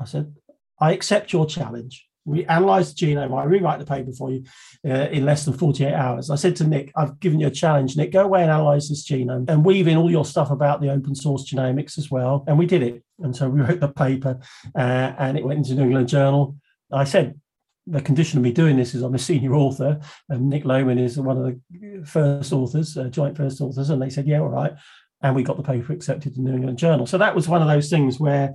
I 0.00 0.04
said, 0.04 0.34
I 0.80 0.92
accept 0.92 1.32
your 1.32 1.46
challenge. 1.46 2.08
We 2.24 2.46
analyze 2.46 2.94
the 2.94 3.06
genome. 3.06 3.38
I 3.38 3.44
rewrite 3.44 3.78
the 3.78 3.86
paper 3.86 4.12
for 4.12 4.30
you 4.30 4.44
uh, 4.86 5.08
in 5.10 5.24
less 5.24 5.44
than 5.44 5.54
48 5.54 5.92
hours. 5.92 6.30
I 6.30 6.36
said 6.36 6.56
to 6.56 6.66
Nick, 6.66 6.90
I've 6.96 7.20
given 7.20 7.40
you 7.40 7.48
a 7.48 7.50
challenge. 7.50 7.96
Nick, 7.96 8.12
go 8.12 8.24
away 8.24 8.42
and 8.42 8.50
analyze 8.50 8.88
this 8.88 9.06
genome 9.06 9.48
and 9.48 9.64
weave 9.64 9.88
in 9.88 9.96
all 9.96 10.10
your 10.10 10.24
stuff 10.24 10.50
about 10.50 10.80
the 10.80 10.90
open 10.90 11.14
source 11.14 11.50
genomics 11.50 11.98
as 11.98 12.10
well. 12.10 12.44
And 12.46 12.58
we 12.58 12.66
did 12.66 12.82
it. 12.82 13.02
And 13.20 13.36
so 13.36 13.48
we 13.48 13.60
wrote 13.60 13.80
the 13.80 13.88
paper 13.88 14.40
uh, 14.74 15.12
and 15.18 15.36
it 15.36 15.44
went 15.44 15.58
into 15.58 15.74
New 15.74 15.84
England 15.84 16.08
Journal. 16.08 16.56
I 16.92 17.04
said, 17.04 17.38
the 17.86 18.00
condition 18.00 18.38
of 18.38 18.42
me 18.42 18.52
doing 18.52 18.76
this 18.76 18.94
is 18.94 19.02
I'm 19.02 19.14
a 19.14 19.18
senior 19.18 19.54
author, 19.54 20.00
and 20.28 20.48
Nick 20.48 20.64
Lohmann 20.64 20.98
is 20.98 21.18
one 21.18 21.36
of 21.36 21.44
the 21.44 22.02
first 22.06 22.52
authors, 22.52 22.96
uh, 22.96 23.04
joint 23.04 23.36
first 23.36 23.60
authors. 23.60 23.90
And 23.90 24.00
they 24.00 24.10
said, 24.10 24.26
yeah, 24.26 24.40
all 24.40 24.48
right. 24.48 24.72
And 25.22 25.34
we 25.34 25.42
got 25.42 25.56
the 25.56 25.62
paper 25.62 25.92
accepted 25.92 26.36
in 26.36 26.44
the 26.44 26.50
New 26.50 26.56
England 26.56 26.78
Journal. 26.78 27.06
So 27.06 27.18
that 27.18 27.34
was 27.34 27.48
one 27.48 27.62
of 27.62 27.68
those 27.68 27.90
things 27.90 28.18
where 28.18 28.54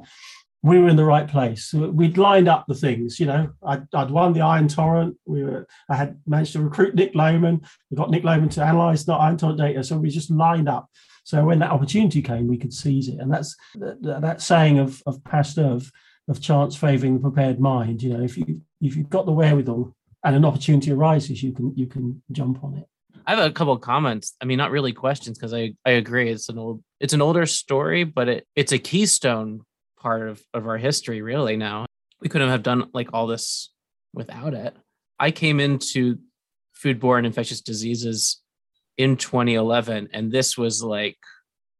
we 0.61 0.77
were 0.79 0.89
in 0.89 0.97
the 0.97 1.05
right 1.05 1.27
place. 1.27 1.73
We'd 1.73 2.17
lined 2.17 2.49
up 2.49 2.65
the 2.67 2.75
things, 2.75 3.19
you 3.19 3.25
know. 3.25 3.49
I'd, 3.65 3.87
I'd 3.93 4.11
won 4.11 4.33
the 4.33 4.41
Iron 4.41 4.67
Torrent. 4.67 5.15
We 5.25 5.43
were, 5.43 5.67
I 5.89 5.95
had 5.95 6.19
managed 6.27 6.53
to 6.53 6.61
recruit 6.61 6.95
Nick 6.95 7.13
Lohmann. 7.13 7.65
We 7.89 7.97
got 7.97 8.11
Nick 8.11 8.23
Lohmann 8.23 8.51
to 8.51 8.63
analyze 8.63 9.05
the 9.05 9.13
Iron 9.13 9.37
Torrent 9.37 9.57
data, 9.57 9.83
so 9.83 9.97
we 9.97 10.09
just 10.09 10.31
lined 10.31 10.67
up. 10.67 10.89
So 11.23 11.45
when 11.45 11.59
that 11.59 11.71
opportunity 11.71 12.21
came, 12.21 12.47
we 12.47 12.57
could 12.57 12.73
seize 12.73 13.07
it. 13.07 13.19
And 13.19 13.31
that's 13.31 13.55
that, 13.75 14.01
that 14.01 14.41
saying 14.41 14.79
of 14.79 15.01
of 15.05 15.23
Pasteur 15.23 15.71
of, 15.73 15.91
of 16.27 16.41
chance 16.41 16.75
favouring 16.75 17.13
the 17.15 17.21
prepared 17.21 17.59
mind. 17.59 18.01
You 18.01 18.17
know, 18.17 18.23
if 18.23 18.37
you 18.37 18.61
if 18.81 18.95
you've 18.95 19.09
got 19.09 19.25
the 19.25 19.31
wherewithal 19.31 19.95
and 20.25 20.35
an 20.35 20.43
opportunity 20.43 20.91
arises, 20.91 21.43
you 21.43 21.53
can 21.53 21.73
you 21.75 21.87
can 21.87 22.21
jump 22.31 22.63
on 22.63 22.77
it. 22.77 22.87
I 23.27 23.35
have 23.35 23.45
a 23.45 23.51
couple 23.51 23.73
of 23.73 23.81
comments. 23.81 24.33
I 24.41 24.45
mean, 24.45 24.57
not 24.57 24.71
really 24.71 24.91
questions 24.91 25.37
because 25.37 25.53
I, 25.53 25.73
I 25.85 25.91
agree. 25.91 26.31
It's 26.31 26.49
an 26.49 26.57
old 26.57 26.83
it's 26.99 27.13
an 27.13 27.21
older 27.21 27.45
story, 27.45 28.03
but 28.03 28.27
it, 28.27 28.47
it's 28.55 28.71
a 28.71 28.79
keystone 28.79 29.61
part 29.99 30.27
of, 30.27 30.41
of 30.53 30.67
our 30.67 30.77
history, 30.77 31.21
really. 31.21 31.57
Now 31.57 31.85
we 32.21 32.29
couldn't 32.29 32.49
have 32.49 32.63
done 32.63 32.89
like 32.93 33.09
all 33.13 33.27
this 33.27 33.69
without 34.13 34.53
it. 34.53 34.75
I 35.19 35.31
came 35.31 35.59
into 35.59 36.17
foodborne 36.81 37.25
infectious 37.25 37.61
diseases 37.61 38.41
in 38.97 39.17
2011, 39.17 40.09
and 40.13 40.31
this 40.31 40.57
was 40.57 40.83
like, 40.83 41.17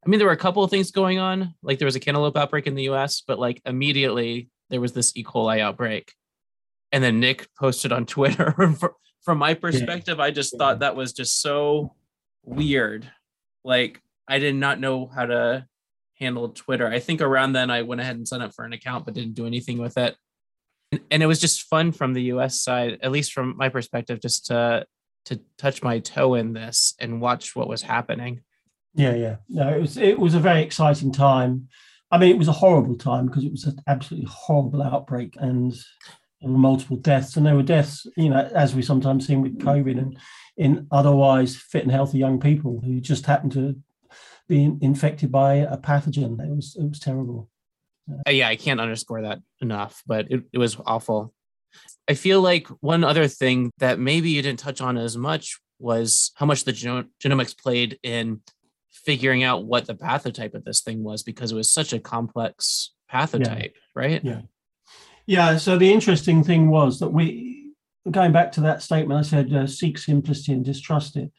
I 0.06 0.10
mean, 0.10 0.20
there 0.20 0.28
were 0.28 0.34
a 0.34 0.38
couple 0.38 0.64
of 0.64 0.70
things 0.70 0.92
going 0.92 1.20
on. 1.20 1.54
Like 1.62 1.80
there 1.80 1.86
was 1.86 1.96
a 1.96 2.00
cantaloupe 2.00 2.38
outbreak 2.38 2.68
in 2.68 2.76
the 2.76 2.90
US, 2.90 3.22
but 3.26 3.40
like 3.40 3.62
immediately 3.66 4.50
there 4.70 4.82
was 4.82 4.94
this 4.94 5.16
E. 5.16 5.24
coli 5.24 5.60
outbreak. 5.60 6.14
And 6.92 7.04
then 7.04 7.20
Nick 7.20 7.48
posted 7.60 7.92
on 7.92 8.06
Twitter. 8.06 8.56
From 9.22 9.38
my 9.38 9.54
perspective, 9.54 10.18
yeah. 10.18 10.24
I 10.24 10.32
just 10.32 10.58
thought 10.58 10.80
that 10.80 10.96
was 10.96 11.12
just 11.14 11.42
so 11.42 11.94
weird. 12.44 13.10
Like 13.66 14.02
I 14.28 14.40
did 14.40 14.56
not 14.56 14.80
know 14.80 15.08
how 15.08 15.26
to 15.26 15.66
handle 16.20 16.50
Twitter. 16.50 16.88
I 16.88 17.00
think 17.00 17.22
around 17.22 17.54
then 17.54 17.70
I 17.70 17.82
went 17.82 18.02
ahead 18.02 18.16
and 18.16 18.28
signed 18.28 18.44
up 18.44 18.54
for 18.54 18.66
an 18.66 18.74
account, 18.74 19.06
but 19.06 19.14
didn't 19.14 19.36
do 19.36 19.48
anything 19.48 19.78
with 19.78 19.98
it 19.98 20.16
and 21.12 21.24
it 21.24 21.28
was 21.28 21.40
just 21.40 21.64
fun 21.64 21.92
from 21.92 22.14
the 22.14 22.24
US 22.24 22.62
side, 22.62 23.00
at 23.02 23.12
least 23.12 23.34
from 23.34 23.56
my 23.58 23.70
perspective, 23.70 24.20
just 24.22 24.48
to 24.48 24.86
to 25.26 25.40
touch 25.58 25.84
my 25.84 26.00
toe 26.00 26.34
in 26.36 26.54
this 26.54 26.96
and 27.00 27.22
watch 27.22 27.56
what 27.56 27.68
was 27.68 27.82
happening. 27.82 28.42
Yeah, 28.96 29.14
yeah. 29.14 29.36
No, 29.48 29.70
it 29.70 29.82
was 29.82 29.98
it 29.98 30.20
was 30.20 30.34
a 30.34 30.40
very 30.40 30.64
exciting 30.64 31.12
time. 31.12 31.68
I 32.12 32.18
mean, 32.18 32.32
it 32.32 32.40
was 32.40 32.48
a 32.48 32.54
horrible 32.54 32.98
time 32.98 33.28
because 33.28 33.44
it 33.44 33.52
was 33.52 33.66
an 33.66 33.78
absolutely 33.88 34.28
horrible 34.32 34.82
outbreak 34.82 35.36
and 35.38 35.72
there 36.42 36.50
were 36.50 36.58
multiple 36.58 36.98
deaths. 36.98 37.38
And 37.38 37.46
there 37.46 37.56
were 37.56 37.62
deaths, 37.62 38.08
you 38.18 38.30
know, 38.30 38.50
as 38.56 38.74
we 38.74 38.82
sometimes 38.82 39.28
see 39.28 39.36
with 39.36 39.60
COVID 39.60 40.00
and 40.00 40.18
in 40.58 40.88
otherwise 40.92 41.56
fit 41.56 41.84
and 41.84 41.92
healthy 41.92 42.18
young 42.18 42.40
people 42.40 42.82
who 42.84 43.00
just 43.00 43.28
happened 43.28 43.52
to 43.52 43.76
be 44.50 44.76
infected 44.82 45.32
by 45.32 45.54
a 45.56 45.78
pathogen. 45.78 46.44
It 46.44 46.54
was 46.54 46.76
it 46.76 46.90
was 46.90 47.00
terrible. 47.00 47.50
Uh, 48.28 48.32
yeah, 48.32 48.50
I 48.50 48.56
can't 48.56 48.82
underscore 48.82 49.22
that 49.22 49.40
enough, 49.62 50.04
but 50.06 50.32
it, 50.32 50.44
it 50.52 50.58
was 50.58 50.76
awful. 50.86 51.34
I 52.08 52.16
feel 52.16 52.42
like 52.42 52.68
one 52.82 53.04
other 53.04 53.28
thing 53.28 53.72
that 53.78 54.00
maybe 54.00 54.32
you 54.32 54.42
didn't 54.42 54.60
touch 54.60 54.82
on 54.82 54.98
as 54.98 55.16
much 55.16 55.60
was 55.78 56.32
how 56.36 56.46
much 56.46 56.64
the 56.64 56.74
genomics 56.74 57.58
played 57.58 58.00
in 58.04 58.42
figuring 58.92 59.44
out 59.44 59.66
what 59.66 59.86
the 59.86 59.96
pathotype 59.96 60.56
of 60.56 60.66
this 60.66 60.82
thing 60.82 61.04
was 61.04 61.24
because 61.24 61.52
it 61.52 61.56
was 61.56 61.72
such 61.72 61.94
a 61.94 62.00
complex 62.00 62.94
pathotype, 63.12 63.74
yeah. 63.76 63.96
right? 63.96 64.24
Yeah. 64.24 64.42
Yeah. 65.28 65.58
So 65.58 65.78
the 65.78 65.94
interesting 65.94 66.44
thing 66.44 66.70
was 66.70 67.00
that 67.00 67.10
we, 67.10 67.72
going 68.10 68.32
back 68.32 68.52
to 68.54 68.62
that 68.62 68.82
statement, 68.82 69.20
I 69.20 69.30
said 69.30 69.54
uh, 69.54 69.68
seek 69.68 70.00
simplicity 70.00 70.54
and 70.54 70.66
distrust 70.66 71.16
it. 71.16 71.32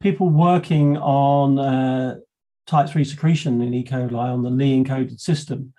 People 0.00 0.30
working 0.30 0.96
on 0.96 1.58
uh, 1.58 2.16
type 2.66 2.88
3 2.88 3.04
secretion 3.04 3.60
in 3.60 3.74
E. 3.74 3.84
coli 3.84 4.14
on 4.14 4.42
the 4.42 4.50
Lee 4.50 4.82
encoded 4.82 5.20
system 5.20 5.72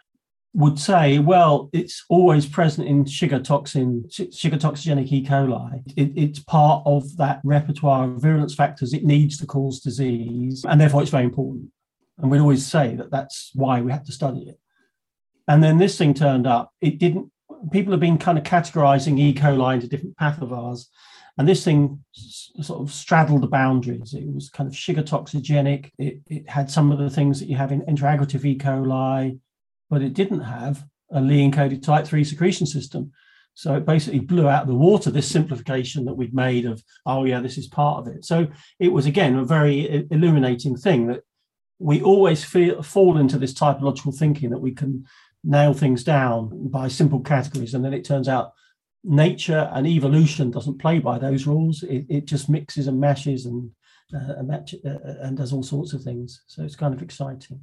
would 0.54 0.80
say, 0.80 1.20
well, 1.20 1.70
it's 1.72 2.04
always 2.10 2.48
present 2.48 2.88
in 2.88 3.06
sugar 3.06 3.40
toxin, 3.40 4.10
sugar 4.10 4.58
toxigenic 4.58 5.12
E. 5.12 5.24
coli. 5.24 5.84
It, 5.96 6.14
it's 6.16 6.40
part 6.40 6.82
of 6.86 7.16
that 7.18 7.42
repertoire 7.44 8.06
of 8.06 8.22
virulence 8.22 8.56
factors 8.56 8.94
it 8.94 9.04
needs 9.04 9.38
to 9.38 9.46
cause 9.46 9.80
disease, 9.80 10.66
and 10.68 10.82
therefore 10.82 11.04
it's 11.04 11.12
very 11.12 11.26
important. 11.26 11.72
And 12.18 12.32
we'd 12.32 12.40
always 12.40 12.66
say 12.66 12.96
that 12.96 13.12
that's 13.12 13.52
why 13.54 13.82
we 13.82 13.92
had 13.92 14.06
to 14.06 14.12
study 14.12 14.50
it. 14.50 14.60
And 15.48 15.64
then 15.64 15.78
this 15.78 15.96
thing 15.96 16.16
turned 16.16 16.48
up. 16.48 16.74
It 16.82 16.98
didn't. 16.98 17.32
People 17.72 17.92
have 17.92 18.00
been 18.00 18.18
kind 18.18 18.38
of 18.38 18.44
categorizing 18.44 19.20
E. 19.20 19.34
coli 19.34 19.76
into 19.76 19.88
different 19.88 20.18
pathivars, 20.18 20.86
and 21.38 21.48
this 21.48 21.64
thing 21.64 22.04
sort 22.14 22.82
of 22.82 22.92
straddled 22.92 23.44
the 23.44 23.48
boundaries. 23.48 24.14
It 24.14 24.26
was 24.34 24.50
kind 24.50 24.68
of 24.68 24.76
sugar. 24.76 25.04
It, 25.04 25.92
it 26.00 26.50
had 26.50 26.72
some 26.72 26.92
of 26.92 26.98
the 26.98 27.10
things 27.10 27.40
that 27.40 27.48
you 27.48 27.56
have 27.56 27.72
in 27.72 27.82
interaggregative 27.82 28.44
E. 28.46 28.58
coli 28.58 29.40
but 29.90 30.02
it 30.02 30.14
didn't 30.14 30.42
have 30.42 30.86
a 31.12 31.22
Lee 31.22 31.50
encoded 31.50 31.82
type 31.82 32.06
3 32.06 32.24
secretion 32.24 32.68
system. 32.68 33.12
So 33.54 33.76
it 33.76 33.86
basically 33.86 34.20
blew 34.20 34.48
out 34.48 34.68
the 34.68 34.76
water 34.76 35.10
this 35.10 35.30
simplification 35.30 36.06
that 36.06 36.14
we'd 36.14 36.34
made 36.34 36.66
of, 36.66 36.84
oh, 37.06 37.24
yeah, 37.24 37.40
this 37.40 37.58
is 37.58 37.68
part 37.68 38.00
of 38.00 38.14
it. 38.14 38.24
So 38.24 38.48
it 38.80 38.90
was, 38.90 39.06
again, 39.06 39.36
a 39.36 39.44
very 39.44 40.06
illuminating 40.12 40.76
thing 40.76 41.08
that 41.08 41.22
we 41.80 42.02
always 42.02 42.44
feel, 42.44 42.84
fall 42.84 43.18
into 43.18 43.40
this 43.40 43.54
typological 43.54 44.16
thinking 44.16 44.52
that 44.52 44.60
we 44.60 44.74
can 44.74 45.06
nail 45.44 45.74
things 45.74 46.04
down 46.04 46.68
by 46.70 46.88
simple 46.88 47.22
categories. 47.22 47.74
And 47.74 47.84
then 47.84 47.94
it 47.94 48.06
turns 48.06 48.28
out 48.28 48.54
nature 49.04 49.70
and 49.74 49.88
evolution 49.88 50.52
doesn't 50.52 50.80
play 50.80 51.00
by 51.00 51.18
those 51.18 51.48
rules. 51.48 51.84
It, 51.84 52.06
it 52.10 52.26
just 52.26 52.50
mixes 52.50 52.88
and 52.88 53.00
mashes 53.00 53.46
and, 53.46 53.72
uh, 54.14 54.34
and, 54.38 54.48
match, 54.48 54.76
uh, 54.86 54.98
and 55.22 55.38
does 55.38 55.54
all 55.54 55.64
sorts 55.64 55.94
of 55.94 56.04
things. 56.04 56.44
So 56.48 56.64
it's 56.64 56.76
kind 56.76 56.94
of 56.94 57.02
exciting. 57.02 57.62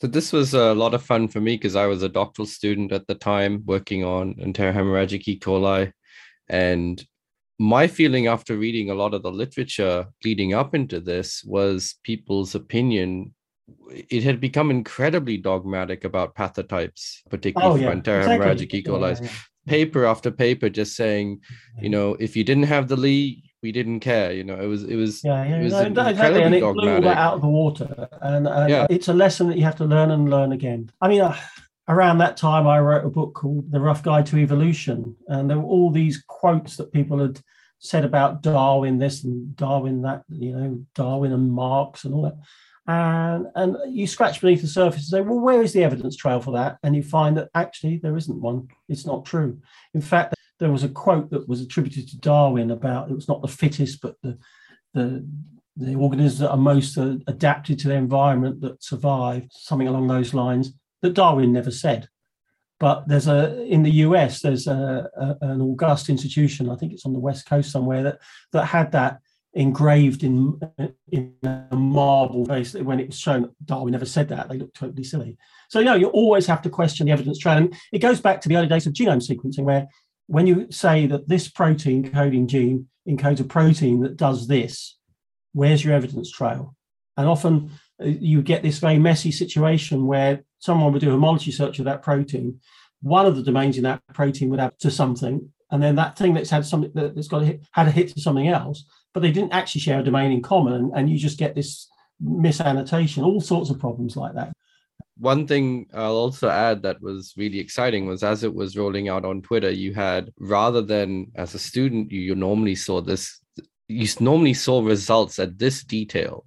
So 0.00 0.06
this 0.06 0.32
was 0.32 0.54
a 0.54 0.72
lot 0.72 0.94
of 0.94 1.02
fun 1.02 1.28
for 1.28 1.40
me 1.40 1.56
because 1.56 1.76
I 1.76 1.86
was 1.86 2.02
a 2.02 2.08
doctoral 2.08 2.46
student 2.46 2.90
at 2.90 3.06
the 3.06 3.14
time 3.14 3.62
working 3.66 4.02
on 4.02 4.34
enterohemorrhagic 4.36 5.28
E. 5.28 5.38
coli. 5.38 5.92
And 6.48 7.04
my 7.58 7.86
feeling 7.86 8.26
after 8.26 8.56
reading 8.56 8.88
a 8.88 8.94
lot 8.94 9.12
of 9.12 9.22
the 9.22 9.30
literature 9.30 10.06
leading 10.24 10.54
up 10.54 10.74
into 10.74 11.00
this 11.00 11.44
was 11.44 11.96
people's 12.02 12.54
opinion. 12.54 13.34
It 13.90 14.22
had 14.22 14.40
become 14.40 14.70
incredibly 14.70 15.36
dogmatic 15.36 16.04
about 16.04 16.34
pathotypes, 16.34 17.18
particularly 17.28 17.84
oh, 17.84 17.84
yeah. 17.84 17.90
for 17.90 17.96
enterohemorrhagic 18.00 18.72
exactly. 18.72 18.78
E. 18.78 18.82
coli. 18.82 19.20
Yeah, 19.20 19.26
yeah. 19.26 19.30
Paper 19.66 20.04
after 20.04 20.30
paper 20.30 20.68
just 20.68 20.96
saying, 20.96 21.40
you 21.80 21.88
know, 21.88 22.16
if 22.18 22.36
you 22.36 22.44
didn't 22.44 22.64
have 22.64 22.88
the 22.88 22.96
Lee, 22.96 23.50
we 23.62 23.72
didn't 23.72 24.00
care. 24.00 24.32
You 24.32 24.44
know, 24.44 24.58
it 24.58 24.66
was 24.66 24.84
it 24.84 24.96
was 24.96 25.22
yeah, 25.22 25.44
yeah, 25.44 25.60
it 25.60 25.64
was 25.64 25.72
no, 25.72 25.80
exactly, 25.80 26.42
and 26.42 26.54
it 26.54 26.60
dogmatic. 26.60 27.02
blew 27.02 27.08
that 27.08 27.18
out 27.18 27.34
of 27.34 27.40
the 27.42 27.48
water. 27.48 28.08
And, 28.22 28.48
and 28.48 28.70
yeah. 28.70 28.86
it's 28.88 29.08
a 29.08 29.12
lesson 29.12 29.48
that 29.48 29.58
you 29.58 29.64
have 29.64 29.76
to 29.76 29.84
learn 29.84 30.10
and 30.10 30.30
learn 30.30 30.52
again. 30.52 30.90
I 31.00 31.08
mean. 31.08 31.20
Uh, 31.22 31.36
around 31.88 32.18
that 32.18 32.36
time, 32.36 32.68
I 32.68 32.78
wrote 32.78 33.04
a 33.04 33.10
book 33.10 33.34
called 33.34 33.72
The 33.72 33.80
Rough 33.80 34.04
Guide 34.04 34.24
to 34.26 34.36
Evolution, 34.36 35.16
and 35.26 35.50
there 35.50 35.58
were 35.58 35.64
all 35.64 35.90
these 35.90 36.22
quotes 36.28 36.76
that 36.76 36.92
people 36.92 37.18
had 37.18 37.40
said 37.80 38.04
about 38.04 38.42
Darwin 38.42 38.98
this 38.98 39.24
and 39.24 39.56
Darwin 39.56 40.02
that, 40.02 40.22
you 40.28 40.52
know, 40.52 40.84
Darwin 40.94 41.32
and 41.32 41.50
Marx 41.50 42.04
and 42.04 42.14
all 42.14 42.22
that. 42.22 42.36
And, 42.90 43.46
and 43.54 43.76
you 43.94 44.08
scratch 44.08 44.40
beneath 44.40 44.62
the 44.62 44.66
surface 44.66 45.02
and 45.02 45.06
say, 45.06 45.20
well, 45.20 45.38
where 45.38 45.62
is 45.62 45.72
the 45.72 45.84
evidence 45.84 46.16
trail 46.16 46.40
for 46.40 46.52
that? 46.54 46.78
And 46.82 46.96
you 46.96 47.04
find 47.04 47.36
that 47.36 47.48
actually 47.54 47.98
there 47.98 48.16
isn't 48.16 48.40
one. 48.40 48.66
It's 48.88 49.06
not 49.06 49.24
true. 49.24 49.60
In 49.94 50.00
fact, 50.00 50.34
there 50.58 50.72
was 50.72 50.82
a 50.82 50.88
quote 50.88 51.30
that 51.30 51.48
was 51.48 51.60
attributed 51.60 52.08
to 52.08 52.18
Darwin 52.18 52.72
about 52.72 53.08
it 53.08 53.14
was 53.14 53.28
not 53.28 53.42
the 53.42 53.48
fittest, 53.48 54.00
but 54.00 54.16
the 54.22 54.36
the 54.92 55.24
the 55.76 55.94
organisms 55.94 56.40
that 56.40 56.50
are 56.50 56.56
most 56.56 56.98
uh, 56.98 57.14
adapted 57.28 57.78
to 57.78 57.88
their 57.88 57.96
environment 57.96 58.60
that 58.60 58.82
survive, 58.82 59.46
something 59.52 59.86
along 59.86 60.08
those 60.08 60.34
lines, 60.34 60.72
that 61.00 61.14
Darwin 61.14 61.52
never 61.52 61.70
said. 61.70 62.08
But 62.80 63.06
there's 63.06 63.28
a 63.28 63.62
in 63.66 63.84
the 63.84 64.02
US, 64.06 64.42
there's 64.42 64.66
a, 64.66 65.08
a, 65.16 65.36
an 65.42 65.60
august 65.60 66.08
institution, 66.08 66.68
I 66.68 66.76
think 66.76 66.92
it's 66.92 67.06
on 67.06 67.12
the 67.12 67.20
west 67.20 67.46
coast 67.46 67.70
somewhere, 67.70 68.02
that 68.02 68.18
that 68.52 68.64
had 68.64 68.90
that 68.92 69.20
engraved 69.54 70.22
in 70.22 70.60
in 71.08 71.34
a 71.42 71.76
marble 71.76 72.44
face. 72.46 72.74
When 72.74 73.00
it 73.00 73.08
was 73.08 73.18
shown, 73.18 73.50
Darwin 73.64 73.92
never 73.92 74.06
said 74.06 74.28
that. 74.28 74.48
They 74.48 74.58
looked 74.58 74.76
totally 74.76 75.04
silly. 75.04 75.36
So 75.68 75.80
you 75.80 75.86
know, 75.86 75.94
you 75.96 76.08
always 76.08 76.46
have 76.46 76.62
to 76.62 76.70
question 76.70 77.06
the 77.06 77.12
evidence 77.12 77.38
trail, 77.38 77.56
and 77.56 77.74
it 77.92 77.98
goes 77.98 78.20
back 78.20 78.40
to 78.40 78.48
the 78.48 78.56
early 78.56 78.68
days 78.68 78.86
of 78.86 78.92
genome 78.92 79.26
sequencing, 79.26 79.64
where 79.64 79.88
when 80.26 80.46
you 80.46 80.66
say 80.70 81.06
that 81.06 81.28
this 81.28 81.48
protein 81.48 82.10
coding 82.12 82.46
gene 82.46 82.88
encodes 83.08 83.40
a 83.40 83.44
protein 83.44 84.00
that 84.00 84.16
does 84.16 84.46
this, 84.46 84.96
where's 85.52 85.84
your 85.84 85.94
evidence 85.94 86.30
trail? 86.30 86.76
And 87.16 87.28
often 87.28 87.72
uh, 88.00 88.06
you 88.06 88.42
get 88.42 88.62
this 88.62 88.78
very 88.78 88.98
messy 88.98 89.32
situation 89.32 90.06
where 90.06 90.44
someone 90.60 90.92
would 90.92 91.00
do 91.00 91.08
a 91.08 91.12
homology 91.12 91.50
search 91.50 91.80
of 91.80 91.86
that 91.86 92.02
protein. 92.02 92.60
One 93.02 93.26
of 93.26 93.34
the 93.34 93.42
domains 93.42 93.76
in 93.76 93.82
that 93.84 94.02
protein 94.14 94.50
would 94.50 94.60
have 94.60 94.78
to 94.78 94.90
something, 94.90 95.50
and 95.72 95.82
then 95.82 95.96
that 95.96 96.16
thing 96.16 96.34
that's 96.34 96.50
had 96.50 96.64
something 96.64 96.92
that's 96.94 97.28
got 97.28 97.42
a 97.42 97.46
hit, 97.46 97.62
had 97.72 97.88
a 97.88 97.90
hit 97.90 98.08
to 98.10 98.20
something 98.20 98.48
else, 98.48 98.84
but 99.12 99.20
they 99.20 99.32
didn't 99.32 99.52
actually 99.52 99.80
share 99.80 100.00
a 100.00 100.04
domain 100.04 100.32
in 100.32 100.42
common, 100.42 100.72
and, 100.74 100.92
and 100.94 101.10
you 101.10 101.18
just 101.18 101.38
get 101.38 101.54
this 101.54 101.88
misannotation, 102.20 103.24
all 103.24 103.40
sorts 103.40 103.70
of 103.70 103.78
problems 103.78 104.16
like 104.16 104.34
that 104.34 104.52
one 105.20 105.46
thing 105.46 105.86
I'll 105.92 106.16
also 106.16 106.48
add 106.48 106.82
that 106.82 107.02
was 107.02 107.34
really 107.36 107.58
exciting 107.58 108.06
was 108.06 108.24
as 108.24 108.42
it 108.42 108.54
was 108.54 108.76
rolling 108.76 109.10
out 109.10 109.26
on 109.26 109.42
Twitter, 109.42 109.70
you 109.70 109.92
had 109.92 110.32
rather 110.38 110.80
than 110.80 111.30
as 111.34 111.54
a 111.54 111.58
student, 111.58 112.10
you, 112.10 112.20
you 112.20 112.34
normally 112.34 112.74
saw 112.74 113.02
this, 113.02 113.38
you 113.86 114.08
normally 114.18 114.54
saw 114.54 114.82
results 114.82 115.38
at 115.38 115.58
this 115.58 115.84
detail, 115.84 116.46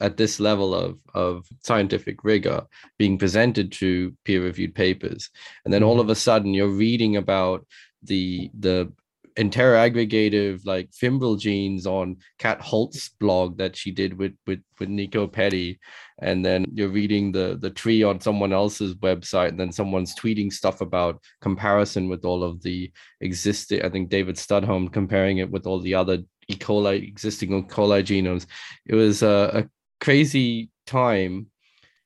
at 0.00 0.16
this 0.16 0.40
level 0.40 0.74
of, 0.74 0.98
of 1.12 1.46
scientific 1.62 2.24
rigor 2.24 2.62
being 2.98 3.18
presented 3.18 3.70
to 3.72 4.16
peer 4.24 4.42
reviewed 4.42 4.74
papers. 4.74 5.28
And 5.66 5.74
then 5.74 5.82
all 5.82 5.96
mm-hmm. 5.96 6.00
of 6.00 6.08
a 6.08 6.14
sudden 6.14 6.54
you're 6.54 6.68
reading 6.68 7.16
about 7.16 7.66
the 8.02 8.50
the 8.58 8.90
interaggregative 9.36 10.60
like 10.64 10.90
fibril 10.90 11.38
genes 11.38 11.86
on 11.86 12.16
Kat 12.38 12.60
Holt's 12.60 13.08
blog 13.08 13.58
that 13.58 13.76
she 13.76 13.90
did 13.90 14.16
with 14.18 14.34
with 14.46 14.60
with 14.78 14.88
Nico 14.88 15.26
Petty, 15.26 15.78
and 16.20 16.44
then 16.44 16.66
you're 16.72 16.88
reading 16.88 17.32
the 17.32 17.58
the 17.60 17.70
tree 17.70 18.02
on 18.02 18.20
someone 18.20 18.52
else's 18.52 18.94
website, 18.96 19.48
and 19.48 19.60
then 19.60 19.72
someone's 19.72 20.14
tweeting 20.14 20.52
stuff 20.52 20.80
about 20.80 21.22
comparison 21.40 22.08
with 22.08 22.24
all 22.24 22.42
of 22.42 22.62
the 22.62 22.92
existing. 23.20 23.82
I 23.82 23.88
think 23.88 24.08
David 24.08 24.36
Studholme 24.36 24.92
comparing 24.92 25.38
it 25.38 25.50
with 25.50 25.66
all 25.66 25.80
the 25.80 25.94
other 25.94 26.18
E. 26.48 26.56
coli 26.56 27.06
existing 27.06 27.52
E. 27.52 27.62
coli 27.62 28.02
genomes. 28.02 28.46
It 28.86 28.94
was 28.94 29.22
a, 29.22 29.64
a 29.64 30.04
crazy 30.04 30.70
time 30.86 31.46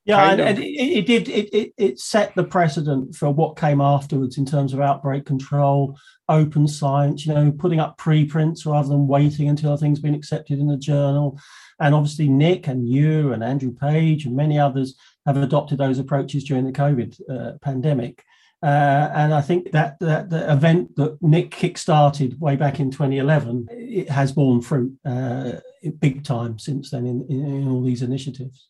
Yeah, 0.05 0.33
and, 0.33 0.41
and 0.41 0.59
it, 0.59 0.67
it, 0.67 1.07
did. 1.07 1.29
It, 1.29 1.55
it, 1.55 1.73
it 1.79 1.99
set 1.99 2.35
the 2.35 2.45
precedent 2.45 3.15
for 3.15 3.31
what 3.31 3.57
came 3.57 3.81
afterwards 3.81 4.37
in 4.37 4.45
terms 4.45 4.75
of 4.75 4.81
outbreak 4.81 5.25
control, 5.25 5.99
open 6.29 6.67
science. 6.69 7.27
You 7.27 7.35
know, 7.35 7.53
putting 7.53 7.81
up 7.81 7.99
preprints 7.99 8.67
rather 8.67 8.89
than 8.89 9.07
waiting 9.07 9.49
until 9.49 9.75
a 9.75 9.79
thing's 9.79 10.01
been 10.01 10.15
accepted 10.15 10.59
in 10.59 10.71
a 10.71 10.77
journal. 10.77 11.39
And 11.81 11.95
obviously, 11.95 12.29
Nick 12.29 12.69
and 12.69 12.89
you 12.89 13.33
and 13.33 13.43
Andrew 13.43 13.73
Page 13.73 14.27
and 14.27 14.37
many 14.37 14.59
others 14.59 14.95
have 15.27 15.37
adopted 15.37 15.79
those 15.79 15.99
approaches 15.99 16.45
during 16.45 16.65
the 16.65 16.73
COVID 16.73 17.21
uh, 17.31 17.59
pandemic. 17.59 18.25
Uh, 18.63 19.11
and 19.15 19.35
I 19.35 19.43
think 19.43 19.73
that, 19.73 19.99
that 20.01 20.31
the 20.31 20.51
event 20.51 20.97
that 20.97 21.19
Nick 21.21 21.51
kick-started 21.51 22.41
way 22.41 22.57
back 22.57 22.81
in 22.81 22.91
2011, 22.91 23.69
it 23.71 24.09
has 24.09 24.33
borne 24.33 24.63
fruit 24.63 24.97
uh, 25.05 25.53
big 25.99 26.25
time 26.25 26.59
since 26.59 26.91
then 26.91 27.05
in, 27.05 27.27
in, 27.29 27.45
in 27.45 27.69
all 27.69 27.83
these 27.83 28.01
initiatives. 28.01 28.69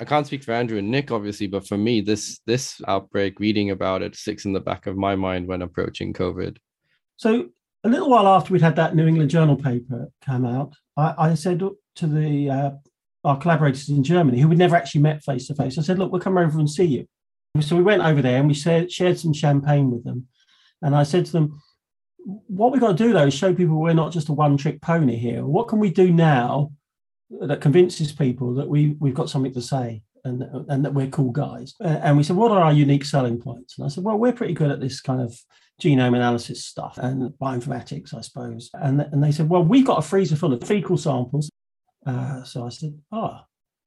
I 0.00 0.04
can't 0.04 0.26
speak 0.26 0.42
for 0.42 0.52
Andrew 0.52 0.78
and 0.78 0.90
Nick, 0.90 1.12
obviously, 1.12 1.46
but 1.46 1.66
for 1.66 1.76
me, 1.76 2.00
this 2.00 2.40
this 2.46 2.80
outbreak, 2.86 3.40
reading 3.40 3.70
about 3.70 4.02
it, 4.02 4.14
sticks 4.14 4.44
in 4.44 4.52
the 4.52 4.60
back 4.60 4.86
of 4.86 4.96
my 4.96 5.16
mind 5.16 5.48
when 5.48 5.62
approaching 5.62 6.12
COVID. 6.12 6.56
So 7.18 7.50
a 7.84 7.88
little 7.88 8.08
while 8.08 8.26
after 8.26 8.52
we'd 8.52 8.62
had 8.62 8.76
that 8.76 8.94
New 8.96 9.06
England 9.06 9.30
Journal 9.30 9.56
paper 9.56 10.08
come 10.24 10.46
out, 10.46 10.74
I, 10.96 11.14
I 11.18 11.34
said 11.34 11.58
to 11.60 12.06
the 12.06 12.50
uh, 12.50 12.70
our 13.24 13.36
collaborators 13.36 13.88
in 13.88 14.04
Germany, 14.04 14.40
who 14.40 14.48
we'd 14.48 14.58
never 14.58 14.76
actually 14.76 15.02
met 15.02 15.22
face 15.24 15.48
to 15.48 15.54
face, 15.54 15.78
I 15.78 15.82
said, 15.82 15.98
"Look, 15.98 16.10
we'll 16.10 16.20
come 16.20 16.38
over 16.38 16.58
and 16.58 16.70
see 16.70 16.84
you." 16.84 17.06
So 17.60 17.76
we 17.76 17.82
went 17.82 18.02
over 18.02 18.22
there 18.22 18.38
and 18.38 18.48
we 18.48 18.54
shared, 18.54 18.92
shared 18.92 19.18
some 19.18 19.32
champagne 19.32 19.90
with 19.90 20.04
them, 20.04 20.28
and 20.80 20.94
I 20.94 21.02
said 21.02 21.26
to 21.26 21.32
them, 21.32 21.60
"What 22.46 22.70
we've 22.70 22.80
got 22.80 22.96
to 22.96 23.04
do 23.04 23.12
though 23.12 23.26
is 23.26 23.34
show 23.34 23.52
people 23.52 23.80
we're 23.80 23.94
not 23.94 24.12
just 24.12 24.28
a 24.28 24.32
one-trick 24.32 24.80
pony 24.80 25.16
here. 25.16 25.44
What 25.44 25.66
can 25.66 25.80
we 25.80 25.90
do 25.90 26.12
now 26.12 26.72
that 27.30 27.60
convinces 27.60 28.12
people 28.12 28.54
that 28.54 28.68
we 28.68 28.96
we've 29.00 29.14
got 29.14 29.28
something 29.28 29.52
to 29.54 29.62
say 29.62 30.02
and 30.24 30.42
and 30.68 30.84
that 30.84 30.94
we're 30.94 31.08
cool 31.08 31.32
guys. 31.32 31.74
And 31.80 32.16
we 32.16 32.22
said, 32.22 32.36
what 32.36 32.52
are 32.52 32.60
our 32.60 32.72
unique 32.72 33.04
selling 33.04 33.40
points? 33.40 33.76
And 33.76 33.86
I 33.86 33.88
said, 33.88 34.04
well, 34.04 34.18
we're 34.18 34.32
pretty 34.32 34.54
good 34.54 34.70
at 34.70 34.80
this 34.80 35.00
kind 35.00 35.20
of 35.20 35.36
genome 35.80 36.16
analysis 36.16 36.64
stuff 36.64 36.98
and 36.98 37.32
bioinformatics, 37.40 38.14
I 38.14 38.20
suppose. 38.20 38.70
And 38.74 39.00
and 39.00 39.22
they 39.22 39.32
said, 39.32 39.48
well, 39.48 39.62
we've 39.62 39.86
got 39.86 39.98
a 39.98 40.02
freezer 40.02 40.36
full 40.36 40.52
of 40.52 40.64
fecal 40.64 40.96
samples. 40.96 41.50
Uh, 42.06 42.42
so 42.44 42.66
I 42.66 42.68
said, 42.70 42.98
oh, 43.12 43.40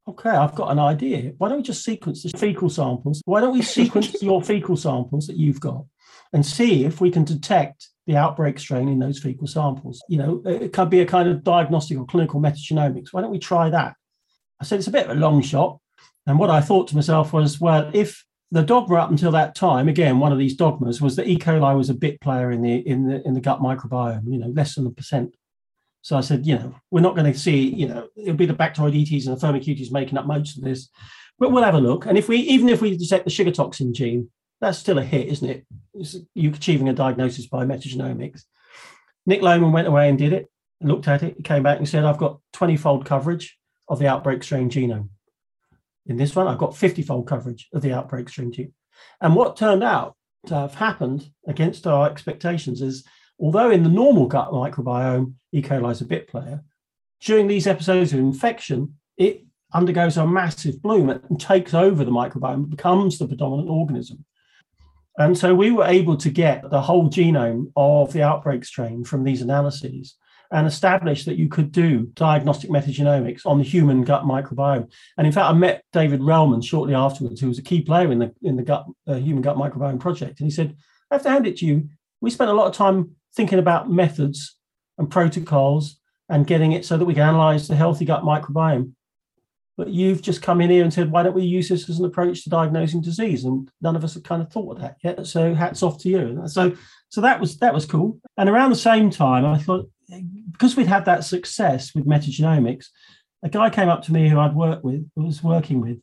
okay, 0.07 0.29
I've 0.29 0.55
got 0.55 0.71
an 0.71 0.79
idea. 0.79 1.33
Why 1.37 1.49
don't 1.49 1.57
we 1.57 1.63
just 1.63 1.83
sequence 1.83 2.23
the 2.23 2.37
fecal 2.37 2.69
samples? 2.69 3.21
Why 3.25 3.41
don't 3.41 3.53
we 3.53 3.61
sequence 3.61 4.21
your 4.21 4.41
fecal 4.41 4.77
samples 4.77 5.27
that 5.27 5.37
you've 5.37 5.59
got 5.59 5.85
and 6.33 6.45
see 6.45 6.85
if 6.85 7.01
we 7.01 7.11
can 7.11 7.23
detect 7.23 7.89
the 8.07 8.15
outbreak 8.15 8.59
strain 8.59 8.87
in 8.87 8.99
those 8.99 9.19
fecal 9.19 9.47
samples. 9.47 10.03
You 10.07 10.17
know, 10.17 10.41
it 10.45 10.73
could 10.73 10.89
be 10.89 11.01
a 11.01 11.05
kind 11.05 11.29
of 11.29 11.43
diagnostic 11.43 11.97
or 11.97 12.05
clinical 12.05 12.41
metagenomics. 12.41 13.09
Why 13.11 13.21
don't 13.21 13.31
we 13.31 13.39
try 13.39 13.69
that? 13.69 13.95
I 14.59 14.63
said 14.63 14.79
it's 14.79 14.87
a 14.87 14.91
bit 14.91 15.05
of 15.05 15.15
a 15.15 15.19
long 15.19 15.41
shot. 15.41 15.79
And 16.27 16.37
what 16.37 16.49
I 16.49 16.61
thought 16.61 16.87
to 16.89 16.95
myself 16.95 17.33
was, 17.33 17.59
well, 17.59 17.89
if 17.93 18.23
the 18.51 18.63
dogma 18.63 18.97
up 18.97 19.09
until 19.09 19.31
that 19.31 19.55
time, 19.55 19.87
again, 19.87 20.19
one 20.19 20.31
of 20.31 20.37
these 20.37 20.55
dogmas 20.55 21.01
was 21.01 21.15
that 21.15 21.27
E. 21.27 21.37
coli 21.37 21.75
was 21.75 21.89
a 21.89 21.93
bit 21.93 22.19
player 22.19 22.51
in 22.51 22.61
the 22.61 22.75
in 22.87 23.07
the 23.07 23.25
in 23.25 23.33
the 23.33 23.41
gut 23.41 23.59
microbiome, 23.59 24.31
you 24.31 24.37
know, 24.37 24.47
less 24.47 24.75
than 24.75 24.85
a 24.85 24.91
percent. 24.91 25.33
So 26.01 26.17
I 26.17 26.21
said, 26.21 26.45
you 26.45 26.55
know, 26.55 26.75
we're 26.89 27.01
not 27.01 27.15
going 27.15 27.31
to 27.31 27.37
see, 27.37 27.59
you 27.59 27.87
know, 27.87 28.07
it'll 28.15 28.33
be 28.33 28.47
the 28.47 28.53
Bacteroidetes 28.53 29.27
and 29.27 29.37
the 29.37 29.47
Firmicutes 29.47 29.91
making 29.91 30.17
up 30.17 30.25
most 30.25 30.57
of 30.57 30.63
this, 30.63 30.89
but 31.37 31.51
we'll 31.51 31.63
have 31.63 31.75
a 31.75 31.79
look. 31.79 32.07
And 32.07 32.17
if 32.17 32.27
we, 32.27 32.37
even 32.37 32.69
if 32.69 32.81
we 32.81 32.97
detect 32.97 33.23
the 33.23 33.29
sugar 33.29 33.51
toxin 33.51 33.93
gene, 33.93 34.29
that's 34.59 34.79
still 34.79 34.97
a 34.97 35.03
hit, 35.03 35.27
isn't 35.27 35.49
it? 35.49 35.65
It's 35.93 36.15
you 36.33 36.49
achieving 36.49 36.89
a 36.89 36.93
diagnosis 36.93 37.45
by 37.45 37.65
metagenomics. 37.65 38.43
Nick 39.27 39.41
Lohman 39.41 39.71
went 39.71 39.87
away 39.87 40.09
and 40.09 40.17
did 40.17 40.33
it, 40.33 40.49
looked 40.81 41.07
at 41.07 41.21
it, 41.21 41.43
came 41.43 41.61
back 41.61 41.77
and 41.77 41.87
said, 41.87 42.03
I've 42.03 42.17
got 42.17 42.39
20 42.53 42.77
fold 42.77 43.05
coverage 43.05 43.57
of 43.87 43.99
the 43.99 44.07
outbreak 44.07 44.43
strain 44.43 44.69
genome. 44.71 45.09
In 46.05 46.17
this 46.17 46.35
one, 46.35 46.47
I've 46.47 46.57
got 46.57 46.75
50 46.75 47.01
fold 47.03 47.27
coverage 47.27 47.67
of 47.73 47.81
the 47.81 47.93
outbreak 47.93 48.29
strain 48.29 48.51
genome. 48.51 48.73
And 49.21 49.35
what 49.35 49.55
turned 49.55 49.83
out 49.83 50.15
to 50.47 50.55
have 50.55 50.75
happened 50.75 51.29
against 51.47 51.85
our 51.87 52.09
expectations 52.09 52.81
is 52.81 53.05
although 53.39 53.71
in 53.71 53.83
the 53.83 53.89
normal 53.89 54.27
gut 54.27 54.51
microbiome, 54.51 55.33
E. 55.51 55.61
coli 55.61 55.91
is 55.91 56.01
a 56.01 56.05
bit 56.05 56.27
player, 56.27 56.63
during 57.21 57.47
these 57.47 57.67
episodes 57.67 58.13
of 58.13 58.19
infection, 58.19 58.95
it 59.17 59.45
undergoes 59.73 60.17
a 60.17 60.27
massive 60.27 60.81
bloom 60.81 61.09
and 61.09 61.39
takes 61.39 61.73
over 61.73 62.03
the 62.03 62.11
microbiome, 62.11 62.69
becomes 62.69 63.17
the 63.17 63.27
predominant 63.27 63.69
organism. 63.69 64.25
And 65.17 65.37
so 65.37 65.53
we 65.53 65.71
were 65.71 65.85
able 65.85 66.17
to 66.17 66.29
get 66.29 66.69
the 66.69 66.81
whole 66.81 67.09
genome 67.09 67.71
of 67.75 68.13
the 68.13 68.23
outbreak 68.23 68.65
strain 68.65 69.03
from 69.03 69.23
these 69.23 69.41
analyses 69.41 70.15
and 70.51 70.67
establish 70.67 71.25
that 71.25 71.37
you 71.37 71.47
could 71.47 71.71
do 71.71 72.11
diagnostic 72.13 72.69
metagenomics 72.69 73.45
on 73.45 73.57
the 73.57 73.63
human 73.63 74.03
gut 74.03 74.23
microbiome. 74.23 74.91
And 75.17 75.25
in 75.25 75.33
fact, 75.33 75.49
I 75.49 75.53
met 75.53 75.83
David 75.93 76.19
Relman 76.19 76.63
shortly 76.63 76.93
afterwards, 76.93 77.39
who 77.39 77.47
was 77.47 77.57
a 77.57 77.63
key 77.63 77.81
player 77.81 78.11
in 78.11 78.19
the 78.19 78.33
in 78.43 78.55
the 78.55 78.63
gut 78.63 78.85
uh, 79.07 79.15
human 79.15 79.41
gut 79.41 79.57
microbiome 79.57 79.99
project, 79.99 80.39
and 80.39 80.47
he 80.47 80.51
said, 80.51 80.75
"I 81.09 81.15
have 81.15 81.23
to 81.23 81.29
hand 81.29 81.47
it 81.47 81.57
to 81.57 81.65
you. 81.65 81.89
We 82.19 82.29
spent 82.29 82.51
a 82.51 82.53
lot 82.53 82.67
of 82.67 82.73
time 82.73 83.15
thinking 83.35 83.59
about 83.59 83.89
methods 83.89 84.57
and 84.97 85.09
protocols 85.09 85.99
and 86.29 86.45
getting 86.45 86.73
it 86.73 86.85
so 86.85 86.97
that 86.97 87.05
we 87.05 87.13
can 87.13 87.23
analyze 87.23 87.67
the 87.67 87.75
healthy 87.75 88.05
gut 88.05 88.23
microbiome 88.23 88.93
but 89.81 89.89
you've 89.89 90.21
just 90.21 90.43
come 90.43 90.61
in 90.61 90.69
here 90.69 90.83
and 90.83 90.93
said, 90.93 91.11
why 91.11 91.23
don't 91.23 91.33
we 91.33 91.43
use 91.43 91.69
this 91.69 91.89
as 91.89 91.97
an 91.97 92.05
approach 92.05 92.43
to 92.43 92.51
diagnosing 92.51 93.01
disease? 93.01 93.45
And 93.45 93.67
none 93.81 93.95
of 93.95 94.03
us 94.03 94.13
have 94.13 94.21
kind 94.21 94.41
of 94.41 94.51
thought 94.51 94.75
of 94.75 94.81
that 94.81 94.97
yet. 95.03 95.25
So 95.25 95.55
hats 95.55 95.81
off 95.81 95.99
to 96.01 96.09
you. 96.09 96.43
So 96.45 96.75
so 97.09 97.21
that 97.21 97.39
was 97.39 97.57
that 97.57 97.73
was 97.73 97.87
cool. 97.87 98.19
And 98.37 98.47
around 98.47 98.69
the 98.69 98.75
same 98.75 99.09
time, 99.09 99.43
I 99.43 99.57
thought 99.57 99.89
because 100.51 100.75
we'd 100.75 100.87
had 100.87 101.05
that 101.05 101.23
success 101.23 101.93
with 101.95 102.05
metagenomics, 102.05 102.87
a 103.43 103.49
guy 103.49 103.69
came 103.69 103.89
up 103.89 104.03
to 104.03 104.13
me 104.13 104.29
who 104.29 104.39
I'd 104.39 104.55
worked 104.55 104.83
with, 104.83 105.09
was 105.15 105.43
working 105.43 105.81
with, 105.81 105.97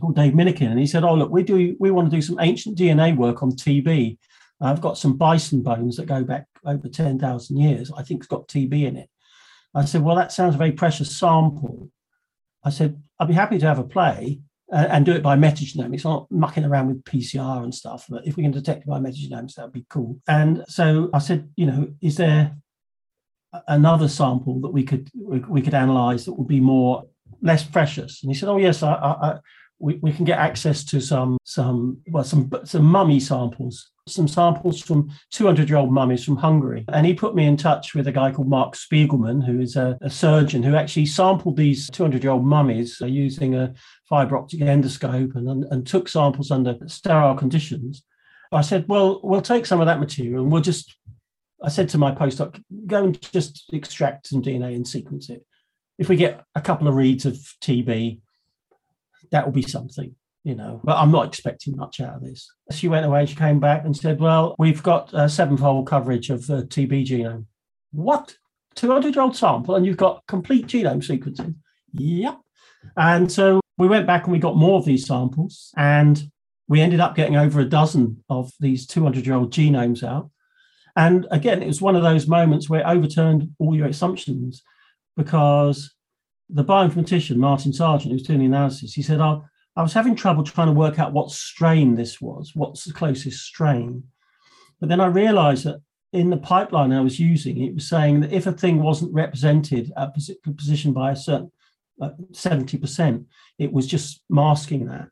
called 0.00 0.16
Dave 0.16 0.32
Minikin, 0.32 0.70
and 0.70 0.78
he 0.78 0.86
said, 0.86 1.04
"Oh, 1.04 1.14
look, 1.14 1.30
we 1.30 1.42
do 1.42 1.76
we 1.78 1.90
want 1.90 2.10
to 2.10 2.16
do 2.16 2.22
some 2.22 2.38
ancient 2.40 2.78
DNA 2.78 3.16
work 3.16 3.42
on 3.42 3.52
TB. 3.52 4.18
I've 4.62 4.80
got 4.80 4.98
some 4.98 5.16
bison 5.16 5.62
bones 5.62 5.96
that 5.96 6.06
go 6.06 6.24
back 6.24 6.46
over 6.64 6.88
ten 6.88 7.18
thousand 7.18 7.58
years. 7.58 7.90
I 7.96 8.02
think 8.02 8.20
it's 8.20 8.28
got 8.28 8.48
TB 8.48 8.84
in 8.86 8.96
it." 8.96 9.08
I 9.74 9.84
said, 9.84 10.02
"Well, 10.02 10.16
that 10.16 10.32
sounds 10.32 10.54
a 10.54 10.58
very 10.58 10.72
precious 10.72 11.16
sample." 11.16 11.90
I 12.62 12.70
said, 12.70 13.00
I'd 13.18 13.28
be 13.28 13.34
happy 13.34 13.58
to 13.58 13.66
have 13.66 13.78
a 13.78 13.84
play 13.84 14.40
uh, 14.72 14.86
and 14.90 15.04
do 15.04 15.12
it 15.12 15.22
by 15.22 15.36
metagenomics, 15.36 16.04
not 16.04 16.30
mucking 16.30 16.64
around 16.64 16.88
with 16.88 17.04
PCR 17.04 17.62
and 17.62 17.74
stuff. 17.74 18.06
But 18.08 18.26
if 18.26 18.36
we 18.36 18.42
can 18.42 18.52
detect 18.52 18.82
it 18.82 18.86
by 18.86 18.98
metagenomics, 18.98 19.54
that 19.54 19.64
would 19.64 19.72
be 19.72 19.86
cool. 19.88 20.18
And 20.28 20.64
so 20.68 21.10
I 21.12 21.18
said, 21.18 21.48
you 21.56 21.66
know, 21.66 21.88
is 22.00 22.16
there 22.16 22.54
another 23.68 24.08
sample 24.08 24.60
that 24.60 24.70
we 24.70 24.84
could 24.84 25.10
we, 25.14 25.62
could 25.62 25.74
analyze 25.74 26.24
that 26.24 26.34
would 26.34 26.48
be 26.48 26.60
more 26.60 27.04
less 27.42 27.64
precious? 27.64 28.22
And 28.22 28.30
he 28.30 28.38
said, 28.38 28.48
oh 28.48 28.58
yes, 28.58 28.82
I, 28.82 28.92
I, 28.92 29.38
we, 29.78 29.94
we 29.96 30.12
can 30.12 30.24
get 30.24 30.38
access 30.38 30.84
to 30.84 31.00
some 31.00 31.38
some 31.44 31.98
well 32.08 32.24
some 32.24 32.50
some 32.64 32.84
mummy 32.84 33.20
samples 33.20 33.90
some 34.10 34.28
samples 34.28 34.80
from 34.80 35.10
200 35.30 35.68
year 35.68 35.78
old 35.78 35.92
mummies 35.92 36.24
from 36.24 36.36
Hungary. 36.36 36.84
And 36.88 37.06
he 37.06 37.14
put 37.14 37.34
me 37.34 37.46
in 37.46 37.56
touch 37.56 37.94
with 37.94 38.06
a 38.06 38.12
guy 38.12 38.32
called 38.32 38.48
Mark 38.48 38.74
Spiegelman, 38.74 39.44
who 39.44 39.60
is 39.60 39.76
a, 39.76 39.98
a 40.02 40.10
surgeon 40.10 40.62
who 40.62 40.74
actually 40.74 41.06
sampled 41.06 41.56
these 41.56 41.88
200 41.90 42.22
year 42.22 42.32
old 42.32 42.44
mummies 42.44 43.00
uh, 43.00 43.06
using 43.06 43.54
a 43.54 43.72
fiber 44.08 44.36
optic 44.36 44.60
endoscope 44.60 45.34
and, 45.36 45.48
and, 45.48 45.64
and 45.64 45.86
took 45.86 46.08
samples 46.08 46.50
under 46.50 46.76
sterile 46.86 47.34
conditions. 47.34 48.02
I 48.52 48.62
said, 48.62 48.86
well, 48.88 49.20
we'll 49.22 49.42
take 49.42 49.64
some 49.64 49.80
of 49.80 49.86
that 49.86 50.00
material 50.00 50.42
and 50.42 50.52
we'll 50.52 50.62
just, 50.62 50.96
I 51.62 51.68
said 51.68 51.88
to 51.90 51.98
my 51.98 52.12
postdoc, 52.12 52.62
go 52.86 53.04
and 53.04 53.20
just 53.32 53.64
extract 53.72 54.28
some 54.28 54.42
DNA 54.42 54.74
and 54.74 54.86
sequence 54.86 55.28
it. 55.28 55.44
If 55.98 56.08
we 56.08 56.16
get 56.16 56.44
a 56.54 56.60
couple 56.60 56.88
of 56.88 56.94
reads 56.94 57.26
of 57.26 57.34
TB, 57.62 58.20
that 59.30 59.44
will 59.44 59.52
be 59.52 59.62
something 59.62 60.14
you 60.44 60.54
know, 60.54 60.80
but 60.82 60.96
I'm 60.96 61.10
not 61.10 61.26
expecting 61.26 61.76
much 61.76 62.00
out 62.00 62.16
of 62.16 62.22
this. 62.22 62.50
She 62.72 62.88
went 62.88 63.04
away, 63.04 63.26
she 63.26 63.34
came 63.34 63.60
back 63.60 63.84
and 63.84 63.96
said, 63.96 64.20
Well, 64.20 64.54
we've 64.58 64.82
got 64.82 65.10
a 65.12 65.28
sevenfold 65.28 65.86
coverage 65.86 66.30
of 66.30 66.46
the 66.46 66.62
TB 66.62 67.06
genome. 67.06 67.46
What? 67.92 68.36
200 68.76 69.14
year 69.14 69.22
old 69.22 69.36
sample, 69.36 69.74
and 69.74 69.84
you've 69.84 69.96
got 69.96 70.22
complete 70.26 70.66
genome 70.66 71.04
sequencing? 71.04 71.56
Yep. 71.92 72.38
And 72.96 73.30
so 73.30 73.60
we 73.76 73.88
went 73.88 74.06
back 74.06 74.24
and 74.24 74.32
we 74.32 74.38
got 74.38 74.56
more 74.56 74.78
of 74.78 74.86
these 74.86 75.06
samples, 75.06 75.72
and 75.76 76.22
we 76.68 76.80
ended 76.80 77.00
up 77.00 77.14
getting 77.14 77.36
over 77.36 77.60
a 77.60 77.68
dozen 77.68 78.24
of 78.30 78.52
these 78.60 78.86
200 78.86 79.26
year 79.26 79.34
old 79.34 79.52
genomes 79.52 80.02
out. 80.02 80.30
And 80.96 81.26
again, 81.30 81.62
it 81.62 81.66
was 81.66 81.80
one 81.80 81.96
of 81.96 82.02
those 82.02 82.26
moments 82.26 82.68
where 82.68 82.80
it 82.80 82.86
overturned 82.86 83.50
all 83.58 83.74
your 83.74 83.86
assumptions 83.86 84.62
because 85.16 85.94
the 86.48 86.64
bioinformatician, 86.64 87.36
Martin 87.36 87.72
Sargent, 87.72 88.12
who's 88.12 88.22
doing 88.22 88.40
the 88.40 88.46
analysis, 88.46 88.94
he 88.94 89.02
said, 89.02 89.20
Oh, 89.20 89.44
I 89.76 89.82
was 89.82 89.92
having 89.92 90.16
trouble 90.16 90.42
trying 90.42 90.66
to 90.66 90.72
work 90.72 90.98
out 90.98 91.12
what 91.12 91.30
strain 91.30 91.94
this 91.94 92.20
was, 92.20 92.52
what's 92.54 92.84
the 92.84 92.92
closest 92.92 93.44
strain. 93.44 94.04
But 94.80 94.88
then 94.88 95.00
I 95.00 95.06
realized 95.06 95.64
that 95.64 95.80
in 96.12 96.30
the 96.30 96.36
pipeline 96.36 96.92
I 96.92 97.00
was 97.00 97.20
using, 97.20 97.62
it 97.62 97.74
was 97.74 97.88
saying 97.88 98.20
that 98.20 98.32
if 98.32 98.46
a 98.46 98.52
thing 98.52 98.82
wasn't 98.82 99.14
represented 99.14 99.92
at 99.96 100.12
a 100.44 100.50
position 100.50 100.92
by 100.92 101.12
a 101.12 101.16
certain 101.16 101.52
uh, 102.00 102.10
70%, 102.32 103.26
it 103.58 103.72
was 103.72 103.86
just 103.86 104.22
masking 104.28 104.86
that. 104.86 105.08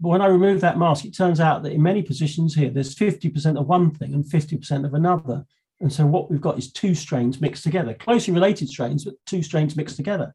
But 0.00 0.08
when 0.08 0.22
I 0.22 0.26
remove 0.26 0.60
that 0.60 0.78
mask, 0.78 1.04
it 1.04 1.16
turns 1.16 1.40
out 1.40 1.62
that 1.62 1.72
in 1.72 1.82
many 1.82 2.02
positions 2.02 2.54
here, 2.54 2.70
there's 2.70 2.94
50% 2.94 3.58
of 3.58 3.66
one 3.66 3.90
thing 3.92 4.12
and 4.12 4.24
50% 4.24 4.84
of 4.84 4.94
another. 4.94 5.44
And 5.80 5.92
so 5.92 6.06
what 6.06 6.30
we've 6.30 6.40
got 6.40 6.58
is 6.58 6.72
two 6.72 6.94
strains 6.94 7.40
mixed 7.40 7.64
together, 7.64 7.94
closely 7.94 8.34
related 8.34 8.68
strains, 8.68 9.04
but 9.04 9.14
two 9.26 9.42
strains 9.42 9.76
mixed 9.76 9.96
together. 9.96 10.34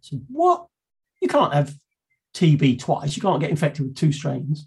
So 0.00 0.18
what? 0.28 0.66
You 1.20 1.28
can't 1.28 1.54
have 1.54 1.74
TB 2.34 2.80
twice. 2.80 3.16
You 3.16 3.22
can't 3.22 3.40
get 3.40 3.50
infected 3.50 3.86
with 3.86 3.96
two 3.96 4.12
strains. 4.12 4.66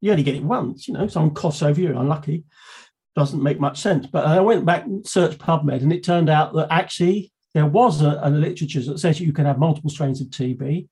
You 0.00 0.10
only 0.10 0.22
get 0.22 0.34
it 0.34 0.42
once, 0.42 0.86
you 0.86 0.94
know, 0.94 1.06
someone 1.06 1.34
coughs 1.34 1.62
over 1.62 1.80
you, 1.80 1.96
unlucky. 1.96 2.44
Doesn't 3.16 3.42
make 3.42 3.60
much 3.60 3.80
sense. 3.80 4.06
But 4.06 4.26
I 4.26 4.40
went 4.40 4.66
back 4.66 4.84
and 4.84 5.06
searched 5.06 5.38
PubMed, 5.38 5.82
and 5.82 5.92
it 5.92 6.02
turned 6.04 6.28
out 6.28 6.52
that 6.54 6.68
actually 6.70 7.32
there 7.54 7.66
was 7.66 8.02
a, 8.02 8.20
a 8.22 8.30
literature 8.30 8.82
that 8.82 8.98
says 8.98 9.20
you 9.20 9.32
can 9.32 9.46
have 9.46 9.58
multiple 9.58 9.88
strains 9.88 10.20
of 10.20 10.26
TB. 10.28 10.88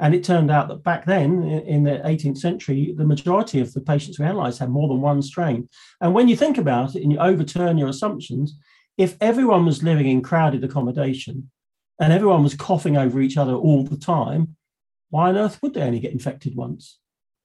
And 0.00 0.14
it 0.14 0.22
turned 0.22 0.50
out 0.50 0.68
that 0.68 0.84
back 0.84 1.06
then, 1.06 1.42
in 1.42 1.82
the 1.82 2.00
18th 2.04 2.38
century, 2.38 2.94
the 2.96 3.04
majority 3.04 3.58
of 3.60 3.72
the 3.72 3.80
patients 3.80 4.18
we 4.18 4.24
analysed 4.24 4.60
had 4.60 4.70
more 4.70 4.86
than 4.86 5.00
one 5.00 5.22
strain. 5.22 5.68
And 6.00 6.14
when 6.14 6.28
you 6.28 6.36
think 6.36 6.56
about 6.56 6.94
it 6.94 7.02
and 7.02 7.10
you 7.10 7.18
overturn 7.18 7.78
your 7.78 7.88
assumptions, 7.88 8.56
if 8.96 9.16
everyone 9.20 9.66
was 9.66 9.82
living 9.82 10.06
in 10.06 10.22
crowded 10.22 10.62
accommodation 10.62 11.50
and 12.00 12.12
everyone 12.12 12.44
was 12.44 12.54
coughing 12.54 12.96
over 12.96 13.20
each 13.20 13.36
other 13.36 13.54
all 13.54 13.82
the 13.82 13.96
time, 13.96 14.56
why 15.10 15.30
on 15.30 15.36
earth 15.36 15.58
would 15.62 15.74
they 15.74 15.82
only 15.82 15.98
get 15.98 16.12
infected 16.12 16.54
once? 16.54 16.98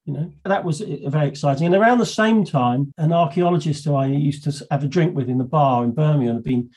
You 0.06 0.14
know, 0.14 0.32
that 0.44 0.66
was 0.66 0.82
very 0.82 1.28
exciting. 1.28 1.66
And 1.66 1.76
around 1.76 2.00
the 2.00 2.06
same 2.06 2.44
time, 2.44 2.94
an 2.98 3.14
archaeologist 3.14 3.86
who 3.86 3.96
I 3.96 4.08
used 4.08 4.44
to 4.44 4.68
have 4.70 4.84
a 4.84 4.88
drink 4.88 5.16
with 5.16 5.30
in 5.30 5.38
the 5.38 5.44
bar 5.44 5.84
in 5.84 5.92
Birmingham 5.92 6.36
had 6.36 6.44
been 6.44 6.70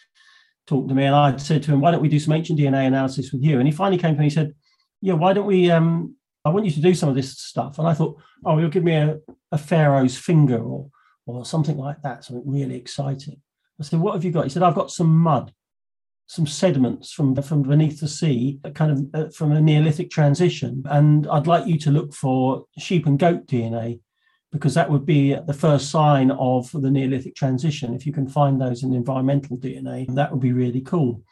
talking 0.66 0.88
to 0.88 0.94
me, 0.94 1.04
and 1.04 1.14
I 1.14 1.36
said 1.36 1.62
to 1.64 1.72
him, 1.72 1.80
"Why 1.80 1.90
don't 1.90 2.02
we 2.02 2.08
do 2.08 2.20
some 2.20 2.34
ancient 2.34 2.58
DNA 2.58 2.86
analysis 2.86 3.32
with 3.32 3.42
you?" 3.42 3.58
And 3.58 3.66
he 3.66 3.72
finally 3.72 3.98
came 3.98 4.14
to 4.14 4.20
me 4.20 4.26
and 4.26 4.32
said, 4.32 4.54
"Yeah, 5.00 5.14
why 5.14 5.32
don't 5.32 5.46
we? 5.46 5.70
Um, 5.70 6.16
I 6.44 6.50
want 6.50 6.66
you 6.66 6.72
to 6.72 6.80
do 6.80 6.94
some 6.94 7.08
of 7.08 7.14
this 7.14 7.38
stuff." 7.38 7.78
And 7.78 7.88
I 7.88 7.94
thought, 7.94 8.20
"Oh, 8.44 8.58
you'll 8.58 8.70
give 8.70 8.84
me 8.84 8.94
a, 8.94 9.18
a 9.52 9.58
pharaoh's 9.58 10.18
finger 10.18 10.58
or 10.58 10.90
or 11.26 11.44
something 11.44 11.76
like 11.76 12.02
that, 12.02 12.24
something 12.24 12.50
really 12.50 12.76
exciting." 12.76 13.40
I 13.80 13.84
said, 13.84 14.00
"What 14.00 14.14
have 14.14 14.24
you 14.24 14.30
got?" 14.30 14.44
He 14.44 14.50
said, 14.50 14.62
"I've 14.62 14.74
got 14.74 14.90
some 14.90 15.16
mud." 15.16 15.52
some 16.28 16.46
sediments 16.46 17.12
from 17.12 17.40
from 17.40 17.62
beneath 17.62 18.00
the 18.00 18.08
sea, 18.08 18.58
kind 18.74 18.90
of 19.14 19.14
uh, 19.14 19.30
from 19.30 19.52
a 19.52 19.60
Neolithic 19.60 20.10
transition, 20.10 20.82
and 20.86 21.26
I'd 21.28 21.46
like 21.46 21.68
you 21.68 21.78
to 21.78 21.92
look 21.92 22.12
for 22.12 22.64
sheep 22.76 23.06
and 23.06 23.16
goat 23.16 23.46
DNA 23.46 24.00
because 24.52 24.74
that 24.74 24.90
would 24.90 25.04
be 25.04 25.34
the 25.34 25.54
first 25.54 25.90
sign 25.90 26.30
of 26.32 26.70
the 26.72 26.90
Neolithic 26.90 27.34
transition. 27.34 27.94
If 27.94 28.06
you 28.06 28.12
can 28.12 28.28
find 28.28 28.60
those 28.60 28.82
in 28.82 28.94
environmental 28.94 29.56
DNA, 29.58 30.12
that 30.14 30.30
would 30.30 30.40
be 30.40 30.52
really 30.52 30.80
cool. 30.80 31.22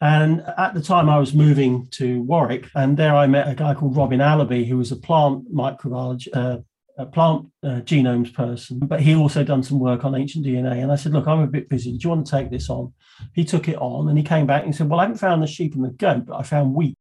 And 0.00 0.42
at 0.56 0.72
the 0.72 0.82
time, 0.82 1.10
I 1.10 1.18
was 1.18 1.34
moving 1.34 1.86
to 1.92 2.22
Warwick, 2.22 2.68
and 2.74 2.96
there 2.96 3.14
I 3.14 3.26
met 3.26 3.48
a 3.48 3.54
guy 3.54 3.74
called 3.74 3.96
Robin 3.96 4.20
Allaby, 4.20 4.66
who 4.66 4.78
was 4.78 4.90
a 4.90 4.96
plant 4.96 5.52
microbiologist, 5.54 6.28
uh, 6.32 6.58
a 7.00 7.06
plant 7.06 7.46
uh, 7.62 7.80
genomes 7.80 8.32
person, 8.32 8.78
but 8.78 9.00
he 9.00 9.14
also 9.14 9.42
done 9.42 9.62
some 9.62 9.78
work 9.80 10.04
on 10.04 10.14
ancient 10.14 10.44
DNA. 10.44 10.82
And 10.82 10.92
I 10.92 10.96
said, 10.96 11.12
look, 11.12 11.26
I'm 11.26 11.40
a 11.40 11.46
bit 11.46 11.68
busy. 11.68 11.92
Do 11.92 11.98
you 12.02 12.10
want 12.10 12.26
to 12.26 12.30
take 12.30 12.50
this 12.50 12.68
on? 12.68 12.92
He 13.34 13.44
took 13.44 13.68
it 13.68 13.76
on 13.76 14.08
and 14.08 14.18
he 14.18 14.24
came 14.24 14.46
back 14.46 14.62
and 14.62 14.72
he 14.72 14.76
said, 14.76 14.88
well, 14.88 15.00
I 15.00 15.04
haven't 15.04 15.18
found 15.18 15.42
the 15.42 15.46
sheep 15.46 15.74
and 15.74 15.84
the 15.84 15.90
goat, 15.90 16.26
but 16.26 16.36
I 16.36 16.42
found 16.42 16.74
wheat. 16.74 16.96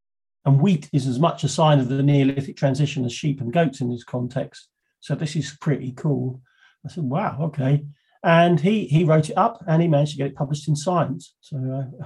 And 0.46 0.62
wheat 0.62 0.90
is 0.94 1.06
as 1.06 1.20
much 1.20 1.44
a 1.44 1.50
sign 1.50 1.80
of 1.80 1.90
the 1.90 2.02
Neolithic 2.02 2.56
transition 2.56 3.04
as 3.04 3.12
sheep 3.12 3.42
and 3.42 3.52
goats 3.52 3.82
in 3.82 3.90
this 3.90 4.06
context. 4.06 4.70
So 5.02 5.16
this 5.16 5.36
is 5.36 5.58
pretty 5.60 5.92
cool. 5.92 6.42
I 6.86 6.90
said, 6.90 7.04
wow, 7.04 7.38
okay. 7.42 7.84
And 8.24 8.60
he 8.60 8.86
he 8.86 9.04
wrote 9.04 9.30
it 9.30 9.38
up 9.38 9.64
and 9.68 9.82
he 9.82 9.88
managed 9.88 10.12
to 10.12 10.18
get 10.18 10.28
it 10.28 10.36
published 10.36 10.68
in 10.68 10.76
Science. 10.76 11.36
So 11.42 11.58
uh, 12.02 12.06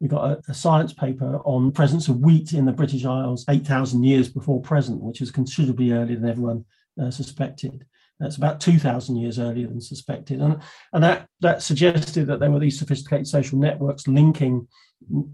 we 0.00 0.08
got 0.08 0.30
a, 0.30 0.40
a, 0.48 0.54
science 0.54 0.92
paper 0.92 1.40
on 1.44 1.70
presence 1.70 2.08
of 2.08 2.20
wheat 2.20 2.54
in 2.54 2.64
the 2.64 2.72
British 2.72 3.04
Isles 3.04 3.44
8,000 3.48 4.02
years 4.02 4.28
before 4.28 4.60
present, 4.60 5.02
which 5.02 5.20
is 5.20 5.30
considerably 5.30 5.92
earlier 5.92 6.18
than 6.18 6.30
everyone 6.30 6.64
uh, 7.00 7.10
suspected. 7.10 7.84
That's 8.18 8.36
about 8.36 8.60
2,000 8.60 9.16
years 9.16 9.38
earlier 9.38 9.66
than 9.66 9.80
suspected. 9.80 10.40
And, 10.40 10.60
and 10.92 11.04
that, 11.04 11.26
that 11.40 11.62
suggested 11.62 12.26
that 12.26 12.40
there 12.40 12.50
were 12.50 12.58
these 12.58 12.78
sophisticated 12.78 13.26
social 13.26 13.58
networks 13.58 14.08
linking 14.08 14.68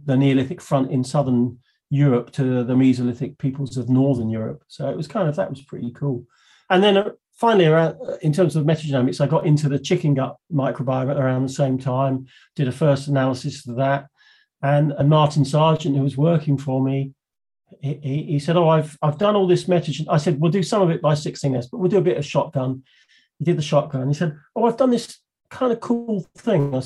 the 0.04 0.16
Neolithic 0.16 0.60
front 0.60 0.90
in 0.90 1.02
southern 1.02 1.58
Europe 1.90 2.32
to 2.32 2.64
the 2.64 2.74
Mesolithic 2.74 3.38
peoples 3.38 3.76
of 3.76 3.88
northern 3.88 4.28
Europe. 4.28 4.62
So 4.68 4.88
it 4.88 4.96
was 4.96 5.08
kind 5.08 5.28
of, 5.28 5.36
that 5.36 5.50
was 5.50 5.62
pretty 5.62 5.92
cool. 5.92 6.26
And 6.70 6.82
then 6.82 6.96
uh, 6.96 7.10
finally, 7.34 7.66
around, 7.66 7.96
uh, 8.06 8.16
in 8.22 8.32
terms 8.32 8.56
of 8.56 8.64
metagenomics, 8.64 9.20
I 9.20 9.26
got 9.26 9.46
into 9.46 9.68
the 9.68 9.78
chicken 9.78 10.14
gut 10.14 10.36
microbiome 10.52 11.16
around 11.16 11.42
the 11.42 11.48
same 11.48 11.78
time, 11.78 12.26
did 12.54 12.68
a 12.68 12.72
first 12.72 13.08
analysis 13.08 13.66
of 13.66 13.76
that. 13.76 14.06
And, 14.62 14.92
and 14.92 15.08
Martin 15.08 15.44
Sargent, 15.44 15.96
who 15.96 16.02
was 16.02 16.16
working 16.16 16.56
for 16.56 16.82
me, 16.82 17.12
he, 17.80 18.22
he 18.28 18.38
said, 18.38 18.56
"Oh, 18.56 18.68
I've 18.68 18.96
I've 19.02 19.18
done 19.18 19.36
all 19.36 19.46
this 19.46 19.68
message." 19.68 20.04
I 20.08 20.18
said, 20.18 20.40
"We'll 20.40 20.50
do 20.50 20.62
some 20.62 20.82
of 20.82 20.90
it 20.90 21.02
by 21.02 21.14
16s, 21.14 21.66
but 21.70 21.78
we'll 21.78 21.90
do 21.90 21.98
a 21.98 22.02
bit 22.02 22.16
of 22.16 22.24
shotgun." 22.24 22.82
He 23.38 23.44
did 23.44 23.58
the 23.58 23.62
shotgun. 23.62 24.08
He 24.08 24.14
said, 24.14 24.36
"Oh, 24.54 24.64
I've 24.64 24.76
done 24.76 24.90
this 24.90 25.18
kind 25.50 25.72
of 25.72 25.80
cool 25.80 26.26
thing." 26.36 26.74
I 26.74 26.80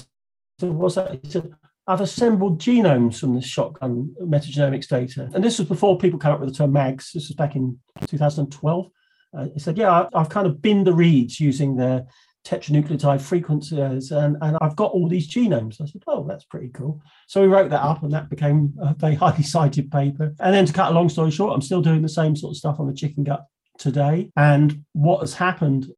said, 0.58 0.70
"What's 0.70 0.94
that?" 0.94 1.20
He 1.22 1.30
said, 1.30 1.52
"I've 1.86 2.00
assembled 2.00 2.60
genomes 2.60 3.20
from 3.20 3.34
this 3.34 3.46
shotgun 3.46 4.14
metagenomics 4.22 4.88
data." 4.88 5.30
And 5.34 5.44
this 5.44 5.58
was 5.58 5.68
before 5.68 5.98
people 5.98 6.18
came 6.18 6.32
up 6.32 6.40
with 6.40 6.48
the 6.48 6.54
term 6.54 6.72
MAGS. 6.72 7.12
This 7.12 7.28
was 7.28 7.36
back 7.36 7.56
in 7.56 7.78
2012. 8.06 8.90
Uh, 9.36 9.46
he 9.52 9.60
said, 9.60 9.76
"Yeah, 9.76 9.92
I've, 9.92 10.08
I've 10.14 10.28
kind 10.28 10.46
of 10.46 10.62
binned 10.62 10.86
the 10.86 10.94
reads 10.94 11.38
using 11.38 11.76
the 11.76 12.06
tetranucleotide 12.46 13.20
frequencies, 13.20 14.10
and, 14.10 14.36
and 14.40 14.56
I've 14.60 14.76
got 14.76 14.92
all 14.92 15.08
these 15.08 15.28
genomes. 15.28 15.80
I 15.80 15.86
said, 15.86 16.02
oh, 16.06 16.24
that's 16.26 16.44
pretty 16.44 16.68
cool. 16.68 17.02
So 17.26 17.40
we 17.40 17.48
wrote 17.48 17.70
that 17.70 17.82
up, 17.82 18.02
and 18.02 18.12
that 18.12 18.30
became 18.30 18.74
a 18.80 18.94
very 18.94 19.14
highly 19.16 19.42
cited 19.42 19.90
paper. 19.90 20.34
And 20.40 20.54
then 20.54 20.66
to 20.66 20.72
cut 20.72 20.90
a 20.90 20.94
long 20.94 21.08
story 21.08 21.30
short, 21.30 21.54
I'm 21.54 21.62
still 21.62 21.82
doing 21.82 22.02
the 22.02 22.08
same 22.08 22.36
sort 22.36 22.52
of 22.52 22.56
stuff 22.56 22.80
on 22.80 22.86
the 22.86 22.94
chicken 22.94 23.24
gut 23.24 23.46
today. 23.78 24.30
And 24.36 24.84
what 24.92 25.20
has 25.20 25.34
happened 25.34 25.92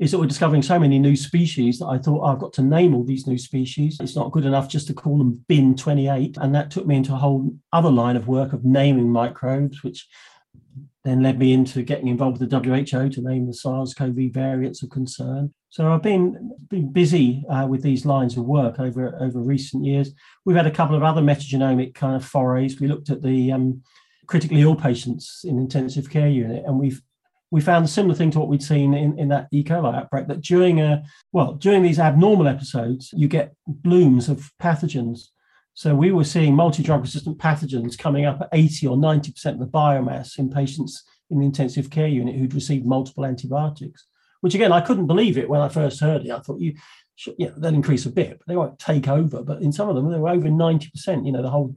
is 0.00 0.10
that 0.10 0.18
we're 0.18 0.26
discovering 0.26 0.62
so 0.62 0.78
many 0.78 0.98
new 0.98 1.14
species 1.14 1.78
that 1.78 1.86
I 1.86 1.98
thought 1.98 2.22
oh, 2.22 2.26
I've 2.26 2.40
got 2.40 2.52
to 2.54 2.62
name 2.62 2.94
all 2.94 3.04
these 3.04 3.26
new 3.26 3.38
species. 3.38 3.98
It's 4.00 4.16
not 4.16 4.32
good 4.32 4.44
enough 4.44 4.68
just 4.68 4.88
to 4.88 4.94
call 4.94 5.18
them 5.18 5.44
bin 5.48 5.76
28. 5.76 6.36
And 6.40 6.54
that 6.54 6.70
took 6.70 6.86
me 6.86 6.96
into 6.96 7.12
a 7.12 7.18
whole 7.18 7.54
other 7.72 7.90
line 7.90 8.16
of 8.16 8.26
work 8.26 8.52
of 8.52 8.64
naming 8.64 9.10
microbes, 9.10 9.84
which 9.84 10.08
then 11.04 11.22
led 11.22 11.38
me 11.38 11.52
into 11.52 11.82
getting 11.82 12.08
involved 12.08 12.40
with 12.40 12.48
the 12.48 12.58
WHO 12.58 13.08
to 13.10 13.20
name 13.20 13.46
the 13.46 13.52
SARS-CoV 13.52 14.32
variants 14.32 14.82
of 14.82 14.90
concern. 14.90 15.52
So 15.68 15.92
I've 15.92 16.02
been 16.02 16.52
been 16.70 16.92
busy 16.92 17.44
uh, 17.50 17.66
with 17.66 17.82
these 17.82 18.06
lines 18.06 18.36
of 18.36 18.44
work 18.44 18.80
over 18.80 19.16
over 19.20 19.40
recent 19.40 19.84
years. 19.84 20.12
We've 20.44 20.56
had 20.56 20.66
a 20.66 20.70
couple 20.70 20.96
of 20.96 21.02
other 21.02 21.20
metagenomic 21.20 21.94
kind 21.94 22.16
of 22.16 22.24
forays. 22.24 22.80
We 22.80 22.88
looked 22.88 23.10
at 23.10 23.22
the 23.22 23.52
um, 23.52 23.82
critically 24.26 24.62
ill 24.62 24.76
patients 24.76 25.42
in 25.44 25.58
intensive 25.58 26.08
care 26.08 26.28
unit, 26.28 26.64
and 26.66 26.78
we've 26.78 27.02
we 27.50 27.60
found 27.60 27.84
a 27.84 27.88
similar 27.88 28.14
thing 28.14 28.30
to 28.32 28.38
what 28.38 28.48
we'd 28.48 28.62
seen 28.62 28.94
in, 28.94 29.18
in 29.18 29.28
that 29.28 29.48
E. 29.52 29.62
coli 29.62 29.94
outbreak. 29.94 30.26
That 30.28 30.40
during 30.40 30.80
a 30.80 31.02
well 31.32 31.54
during 31.54 31.82
these 31.82 31.98
abnormal 31.98 32.48
episodes, 32.48 33.10
you 33.12 33.28
get 33.28 33.54
blooms 33.66 34.28
of 34.28 34.50
pathogens 34.62 35.28
so 35.74 35.94
we 35.94 36.12
were 36.12 36.24
seeing 36.24 36.54
multi-drug 36.54 37.02
resistant 37.02 37.36
pathogens 37.38 37.98
coming 37.98 38.24
up 38.24 38.40
at 38.40 38.48
80 38.52 38.86
or 38.86 38.96
90% 38.96 39.46
of 39.46 39.58
the 39.58 39.66
biomass 39.66 40.38
in 40.38 40.48
patients 40.48 41.02
in 41.30 41.40
the 41.40 41.46
intensive 41.46 41.90
care 41.90 42.06
unit 42.06 42.36
who'd 42.36 42.54
received 42.54 42.86
multiple 42.86 43.24
antibiotics, 43.24 44.06
which 44.40 44.54
again, 44.54 44.72
I 44.72 44.80
couldn't 44.80 45.08
believe 45.08 45.36
it 45.36 45.48
when 45.48 45.60
I 45.60 45.68
first 45.68 45.98
heard 45.98 46.24
it. 46.24 46.30
I 46.30 46.38
thought 46.38 46.60
you, 46.60 46.74
should, 47.16 47.34
yeah, 47.38 47.50
they'll 47.56 47.74
increase 47.74 48.06
a 48.06 48.12
bit, 48.12 48.38
but 48.38 48.46
they 48.46 48.56
won't 48.56 48.78
take 48.78 49.08
over. 49.08 49.42
But 49.42 49.62
in 49.62 49.72
some 49.72 49.88
of 49.88 49.96
them, 49.96 50.10
they 50.10 50.18
were 50.18 50.28
over 50.28 50.48
90%. 50.48 51.26
You 51.26 51.32
know, 51.32 51.42
the 51.42 51.50
whole 51.50 51.74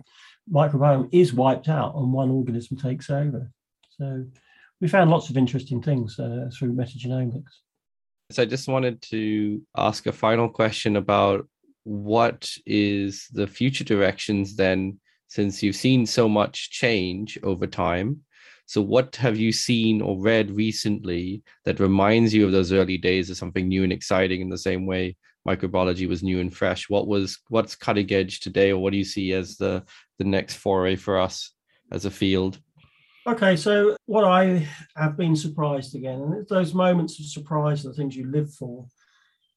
microbiome 0.51 1.09
is 1.11 1.33
wiped 1.33 1.67
out 1.67 1.95
and 1.95 2.13
one 2.13 2.29
organism 2.29 2.77
takes 2.77 3.09
over. 3.09 3.51
So 3.97 4.25
we 4.79 4.87
found 4.87 5.09
lots 5.09 5.31
of 5.31 5.37
interesting 5.37 5.81
things 5.81 6.19
uh, 6.19 6.49
through 6.53 6.73
metagenomics. 6.73 7.61
So 8.29 8.43
I 8.43 8.45
just 8.45 8.67
wanted 8.67 9.01
to 9.03 9.61
ask 9.75 10.05
a 10.05 10.11
final 10.11 10.49
question 10.49 10.97
about 10.97 11.47
what 11.87 12.51
is 12.65 13.29
the 13.31 13.47
future 13.47 13.85
directions 13.85 14.57
then 14.57 14.99
since 15.29 15.63
you've 15.63 15.75
seen 15.75 16.05
so 16.05 16.27
much 16.27 16.69
change 16.69 17.39
over 17.43 17.65
time? 17.65 18.19
So 18.65 18.81
what 18.81 19.15
have 19.15 19.37
you 19.37 19.53
seen 19.53 20.01
or 20.01 20.19
read 20.19 20.51
recently 20.51 21.43
that 21.63 21.79
reminds 21.79 22.33
you 22.33 22.45
of 22.45 22.51
those 22.51 22.73
early 22.73 22.97
days 22.97 23.29
of 23.29 23.37
something 23.37 23.69
new 23.69 23.85
and 23.85 23.93
exciting 23.93 24.41
in 24.41 24.49
the 24.49 24.57
same 24.57 24.85
way 24.85 25.15
microbiology 25.47 26.09
was 26.09 26.23
new 26.23 26.41
and 26.41 26.53
fresh? 26.53 26.89
What 26.89 27.07
was 27.07 27.39
what's 27.47 27.77
cutting 27.77 28.11
edge 28.11 28.41
today 28.41 28.73
or 28.73 28.79
what 28.79 28.91
do 28.91 28.97
you 28.97 29.05
see 29.05 29.31
as 29.31 29.55
the 29.55 29.85
the 30.17 30.25
next 30.25 30.55
foray 30.55 30.97
for 30.97 31.17
us 31.17 31.53
as 31.93 32.03
a 32.03 32.11
field? 32.11 32.59
Okay 33.25 33.55
so 33.55 33.95
what 34.07 34.25
i 34.25 34.67
have 34.97 35.15
been 35.15 35.37
surprised 35.37 35.95
again 35.95 36.19
and 36.21 36.47
those 36.49 36.73
moments 36.73 37.17
of 37.19 37.25
surprise 37.27 37.85
are 37.85 37.89
the 37.89 37.95
things 37.95 38.17
you 38.17 38.29
live 38.29 38.53
for. 38.53 38.85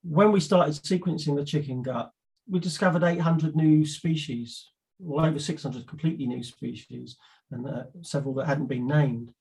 When 0.04 0.30
we 0.30 0.38
started 0.38 0.74
sequencing 0.74 1.34
the 1.34 1.44
chicken 1.44 1.82
gut 1.82 2.12
we 2.50 2.58
discovered 2.58 3.04
800 3.04 3.54
new 3.54 3.86
species, 3.86 4.70
well 4.98 5.24
over 5.24 5.38
600 5.38 5.86
completely 5.86 6.26
new 6.26 6.42
species, 6.42 7.16
and 7.50 7.66
uh, 7.66 7.84
several 8.02 8.34
that 8.34 8.46
hadn't 8.46 8.66
been 8.66 8.86
named. 8.86 9.32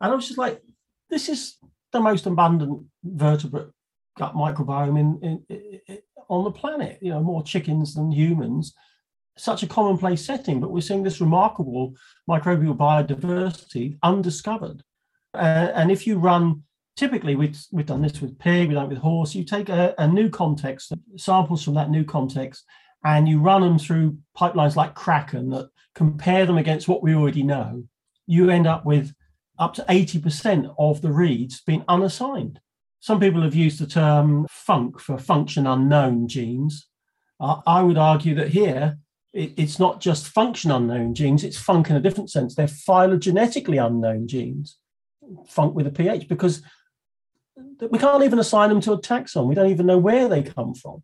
And 0.00 0.12
I 0.12 0.14
was 0.14 0.26
just 0.26 0.38
like, 0.38 0.60
this 1.08 1.28
is 1.28 1.56
the 1.92 2.00
most 2.00 2.26
abundant 2.26 2.84
vertebrate 3.04 3.68
gut 4.18 4.34
microbiome 4.34 4.98
in, 4.98 5.44
in, 5.48 5.80
in, 5.86 5.98
on 6.28 6.44
the 6.44 6.50
planet. 6.50 6.98
You 7.00 7.10
know, 7.10 7.20
more 7.20 7.42
chickens 7.42 7.94
than 7.94 8.10
humans. 8.10 8.74
Such 9.38 9.62
a 9.62 9.66
commonplace 9.66 10.24
setting, 10.24 10.60
but 10.60 10.70
we're 10.70 10.80
seeing 10.80 11.02
this 11.02 11.20
remarkable 11.20 11.94
microbial 12.28 12.76
biodiversity 12.76 13.98
undiscovered. 14.02 14.82
Uh, 15.34 15.70
and 15.74 15.90
if 15.90 16.06
you 16.06 16.18
run 16.18 16.62
typically 16.96 17.36
we've, 17.36 17.58
we've 17.70 17.86
done 17.86 18.02
this 18.02 18.20
with 18.20 18.38
pig, 18.38 18.68
we've 18.68 18.74
done 18.74 18.86
it 18.86 18.88
with 18.88 18.98
horse. 18.98 19.34
You 19.34 19.44
take 19.44 19.68
a, 19.68 19.94
a 19.98 20.08
new 20.08 20.28
context, 20.28 20.92
samples 21.16 21.62
from 21.62 21.74
that 21.74 21.90
new 21.90 22.04
context, 22.04 22.64
and 23.04 23.28
you 23.28 23.40
run 23.40 23.60
them 23.60 23.78
through 23.78 24.18
pipelines 24.36 24.76
like 24.76 24.94
Kraken 24.94 25.50
that 25.50 25.70
compare 25.94 26.46
them 26.46 26.58
against 26.58 26.88
what 26.88 27.02
we 27.02 27.14
already 27.14 27.42
know. 27.42 27.84
You 28.26 28.50
end 28.50 28.66
up 28.66 28.84
with 28.84 29.14
up 29.58 29.74
to 29.74 29.84
80% 29.88 30.74
of 30.78 31.00
the 31.02 31.12
reads 31.12 31.62
being 31.62 31.84
unassigned. 31.88 32.60
Some 33.00 33.20
people 33.20 33.42
have 33.42 33.54
used 33.54 33.78
the 33.78 33.86
term 33.86 34.46
funk 34.50 34.98
for 34.98 35.18
function 35.18 35.66
unknown 35.66 36.28
genes. 36.28 36.88
Uh, 37.38 37.60
I 37.66 37.82
would 37.82 37.98
argue 37.98 38.34
that 38.34 38.48
here 38.48 38.98
it, 39.32 39.52
it's 39.56 39.78
not 39.78 40.00
just 40.00 40.28
function 40.28 40.70
unknown 40.70 41.14
genes, 41.14 41.44
it's 41.44 41.58
funk 41.58 41.90
in 41.90 41.96
a 41.96 42.00
different 42.00 42.30
sense. 42.30 42.54
They're 42.54 42.66
phylogenetically 42.66 43.84
unknown 43.84 44.26
genes, 44.26 44.78
funk 45.46 45.74
with 45.74 45.86
a 45.86 45.90
pH, 45.90 46.28
because 46.28 46.62
we 47.80 47.98
can't 47.98 48.24
even 48.24 48.38
assign 48.38 48.68
them 48.68 48.80
to 48.82 48.92
a 48.92 49.00
taxon. 49.00 49.46
We 49.46 49.54
don't 49.54 49.70
even 49.70 49.86
know 49.86 49.98
where 49.98 50.28
they 50.28 50.42
come 50.42 50.74
from. 50.74 51.02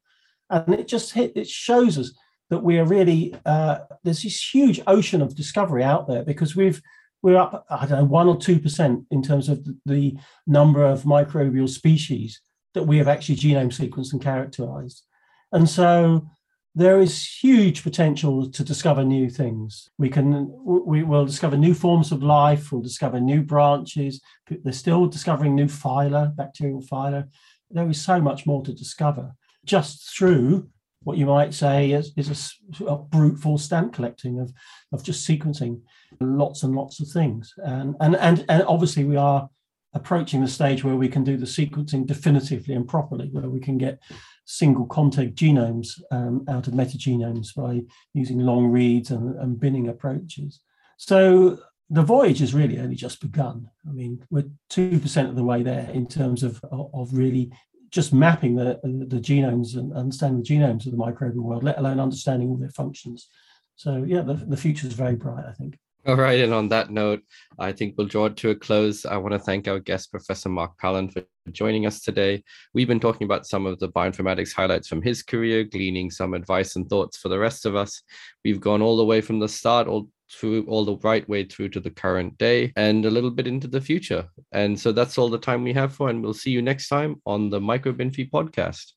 And 0.51 0.75
it 0.75 0.89
just 0.89 1.13
hit, 1.13 1.33
it 1.37 1.49
shows 1.49 1.99
us 1.99 2.13
that 2.51 2.63
we 2.63 2.79
are 2.79 2.85
really, 2.85 3.35
uh, 3.47 3.79
there's 4.05 4.23
this 4.23 4.55
huge 4.55 4.81
ocean 4.87 5.23
of 5.23 5.35
discovery 5.35 5.83
out 5.83 6.09
there 6.09 6.23
because 6.23 6.55
we've, 6.55 6.83
we're 7.23 7.39
up, 7.39 7.65
I 7.71 7.87
don't 7.87 7.99
know, 7.99 8.05
one 8.05 8.29
or 8.29 8.37
2% 8.37 9.07
in 9.11 9.23
terms 9.23 9.49
of 9.49 9.67
the 9.87 10.17
number 10.47 10.85
of 10.85 11.05
microbial 11.05 11.69
species 11.69 12.41
that 12.75 12.83
we 12.83 12.99
have 12.99 13.09
actually 13.09 13.37
genome 13.37 13.73
sequenced 13.73 14.13
and 14.13 14.21
characterized. 14.21 15.05
And 15.53 15.69
so 15.69 16.29
there 16.75 17.01
is 17.01 17.27
huge 17.27 17.83
potential 17.83 18.51
to 18.51 18.65
discover 18.65 19.05
new 19.05 19.29
things. 19.29 19.91
We 19.99 20.09
can, 20.09 20.49
we 20.65 21.03
will 21.03 21.27
discover 21.27 21.57
new 21.57 21.75
forms 21.75 22.13
of 22.13 22.23
life, 22.23 22.73
we'll 22.73 22.81
discover 22.81 23.21
new 23.21 23.43
branches. 23.43 24.23
They're 24.49 24.73
still 24.73 25.07
discovering 25.07 25.55
new 25.55 25.67
phyla, 25.67 26.35
bacterial 26.35 26.81
phyla. 26.81 27.29
There 27.71 27.89
is 27.91 28.01
so 28.01 28.21
much 28.21 28.47
more 28.47 28.63
to 28.65 28.73
discover 28.73 29.33
just 29.65 30.17
through 30.17 30.69
what 31.05 31.19
you 31.19 31.27
might 31.27 31.53
say 31.53 31.93
is, 31.93 32.13
is 32.17 32.55
a, 32.81 32.85
a, 32.85 32.97
brute 32.97 33.39
force 33.39 33.65
stamp 33.65 33.93
collecting 33.93 34.39
of, 34.39 34.53
of 34.93 35.03
just 35.03 35.29
sequencing 35.29 35.81
lots 36.21 36.63
and 36.63 36.75
lots 36.75 37.01
of 37.01 37.09
things. 37.09 37.53
And, 37.59 37.97
and, 38.01 38.15
and, 38.17 38.45
and 38.49 38.63
obviously, 38.63 39.05
we 39.05 39.17
are 39.17 39.49
approaching 39.94 40.40
the 40.40 40.48
stage 40.48 40.83
where 40.85 40.96
we 40.96 41.09
can 41.09 41.24
do 41.24 41.37
the 41.37 41.46
sequencing 41.46 42.07
definitively 42.07 42.74
and 42.74 42.88
properly, 42.88 43.28
where 43.33 43.48
we 43.48 43.61
can 43.61 43.78
get 43.78 44.00
single 44.44 44.87
contig 44.87 45.35
genomes 45.35 46.00
um, 46.11 46.44
out 46.48 46.66
of 46.66 46.74
metagenomes 46.74 47.55
by 47.55 47.81
using 48.14 48.38
long 48.38 48.66
reads 48.66 49.11
and, 49.11 49.37
and 49.37 49.61
binning 49.61 49.88
approaches. 49.88 50.61
So 50.96 51.59
the 51.90 52.02
voyage 52.02 52.38
has 52.38 52.55
really 52.55 52.78
only 52.78 52.96
just 52.96 53.20
begun. 53.20 53.68
I 53.88 53.92
mean, 53.92 54.24
we're 54.31 54.48
2% 54.70 55.28
of 55.28 55.37
the 55.37 55.44
way 55.44 55.62
there 55.62 55.90
in 55.92 56.07
terms 56.07 56.42
of, 56.42 56.61
of 56.72 57.12
really 57.12 57.52
just 57.90 58.14
mapping 58.14 58.57
the, 58.57 58.81
the 58.83 59.20
genomes 59.20 59.76
and 59.76 59.92
understanding 59.92 60.42
the 60.42 60.48
genomes 60.48 60.87
of 60.87 60.92
the 60.92 60.98
microbial 60.98 61.42
world, 61.42 61.62
let 61.62 61.78
alone 61.78 62.00
understanding 62.00 62.48
all 62.48 62.57
their 62.57 62.70
functions. 62.70 63.28
So 63.76 64.05
yeah, 64.07 64.22
the, 64.22 64.35
the 64.35 64.57
future 64.57 64.87
is 64.87 64.94
very 64.94 65.16
bright, 65.16 65.44
I 65.46 65.52
think. 65.52 65.78
All 66.05 66.17
right. 66.17 66.41
And 66.41 66.53
on 66.53 66.69
that 66.71 66.91
note, 66.91 67.23
I 67.61 67.71
think 67.71 67.95
we'll 67.97 68.09
draw 68.09 68.27
it 68.27 68.37
to 68.38 68.51
a 68.51 68.55
close. 68.57 69.07
I 69.07 69.17
want 69.19 69.33
to 69.33 69.38
thank 69.38 69.69
our 69.69 69.79
guest, 69.79 70.11
Professor 70.11 70.49
Mark 70.49 70.77
Pallen, 70.79 71.09
for 71.09 71.23
joining 71.53 71.87
us 71.87 72.01
today. 72.01 72.43
We've 72.75 72.88
been 72.88 72.99
talking 72.99 73.25
about 73.25 73.47
some 73.47 73.67
of 73.67 73.79
the 73.79 73.88
bioinformatics 73.88 74.53
highlights 74.53 74.88
from 74.88 75.01
his 75.01 75.23
career, 75.23 75.62
gleaning 75.62 76.11
some 76.11 76.35
advice 76.35 76.75
and 76.75 76.88
thoughts 76.88 77.19
for 77.19 77.29
the 77.29 77.38
rest 77.38 77.67
of 77.67 77.77
us. 77.77 78.03
We've 78.45 78.61
gone 78.61 78.83
all 78.83 78.97
the 78.97 79.05
way 79.05 79.21
from 79.21 79.38
the 79.38 79.49
start, 79.49 79.87
all 79.87 80.09
through 80.33 80.65
all 80.67 80.85
the 80.85 80.97
right 80.97 81.29
way 81.29 81.45
through 81.45 81.69
to 81.69 81.79
the 81.79 81.91
current 81.91 82.37
day 82.38 82.73
and 82.77 83.05
a 83.05 83.11
little 83.11 83.31
bit 83.31 83.47
into 83.47 83.69
the 83.69 83.81
future. 83.81 84.27
And 84.53 84.79
so 84.79 84.91
that's 84.91 85.19
all 85.19 85.29
the 85.29 85.38
time 85.38 85.62
we 85.62 85.73
have 85.75 85.95
for, 85.95 86.09
and 86.09 86.23
we'll 86.23 86.35
see 86.35 86.51
you 86.51 86.62
next 86.62 86.88
time 86.88 87.21
on 87.27 87.51
the 87.51 87.61
MicroBinFi 87.61 88.31
podcast. 88.31 88.93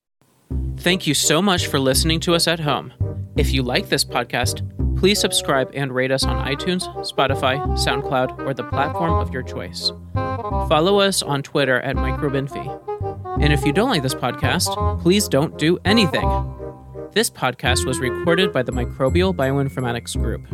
Thank 0.78 1.06
you 1.06 1.14
so 1.14 1.42
much 1.42 1.68
for 1.68 1.80
listening 1.80 2.20
to 2.22 2.36
us 2.36 2.48
at 2.48 2.60
home. 2.60 2.94
If 3.36 3.52
you 3.52 3.64
like 3.64 3.90
this 3.90 4.06
podcast, 4.06 4.62
please 4.98 5.20
subscribe 5.20 5.72
and 5.74 5.94
rate 5.94 6.12
us 6.12 6.24
on 6.24 6.46
iTunes, 6.46 6.84
Spotify, 7.10 7.58
SoundCloud, 7.78 8.46
or 8.46 8.54
the 8.54 8.64
platform 8.64 9.14
of 9.14 9.34
your 9.34 9.44
choice. 9.44 9.92
Follow 10.14 11.00
us 11.00 11.22
on 11.22 11.44
Twitter 11.44 11.80
at 11.82 11.96
MicroBinFi. 11.96 13.42
And 13.42 13.52
if 13.52 13.66
you 13.66 13.74
don't 13.74 13.90
like 13.90 14.04
this 14.04 14.16
podcast, 14.16 15.02
please 15.02 15.28
don't 15.28 15.58
do 15.58 15.78
anything. 15.86 16.28
This 17.12 17.30
podcast 17.30 17.86
was 17.86 18.00
recorded 18.00 18.52
by 18.52 18.64
the 18.64 18.72
Microbial 18.72 19.34
Bioinformatics 19.34 20.20
Group. 20.22 20.50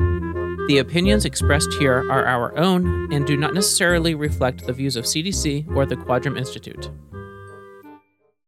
The 0.68 0.78
opinions 0.78 1.26
expressed 1.26 1.74
here 1.80 2.10
are 2.12 2.26
our 2.26 2.58
own 2.58 3.12
and 3.12 3.26
do 3.26 3.36
not 3.36 3.54
necessarily 3.54 4.16
reflect 4.16 4.66
the 4.66 4.74
views 4.74 4.96
of 4.96 5.06
CDC 5.06 5.76
or 5.76 5.86
the 5.86 5.96
Quadram 5.96 6.38
Institute. 6.38 6.90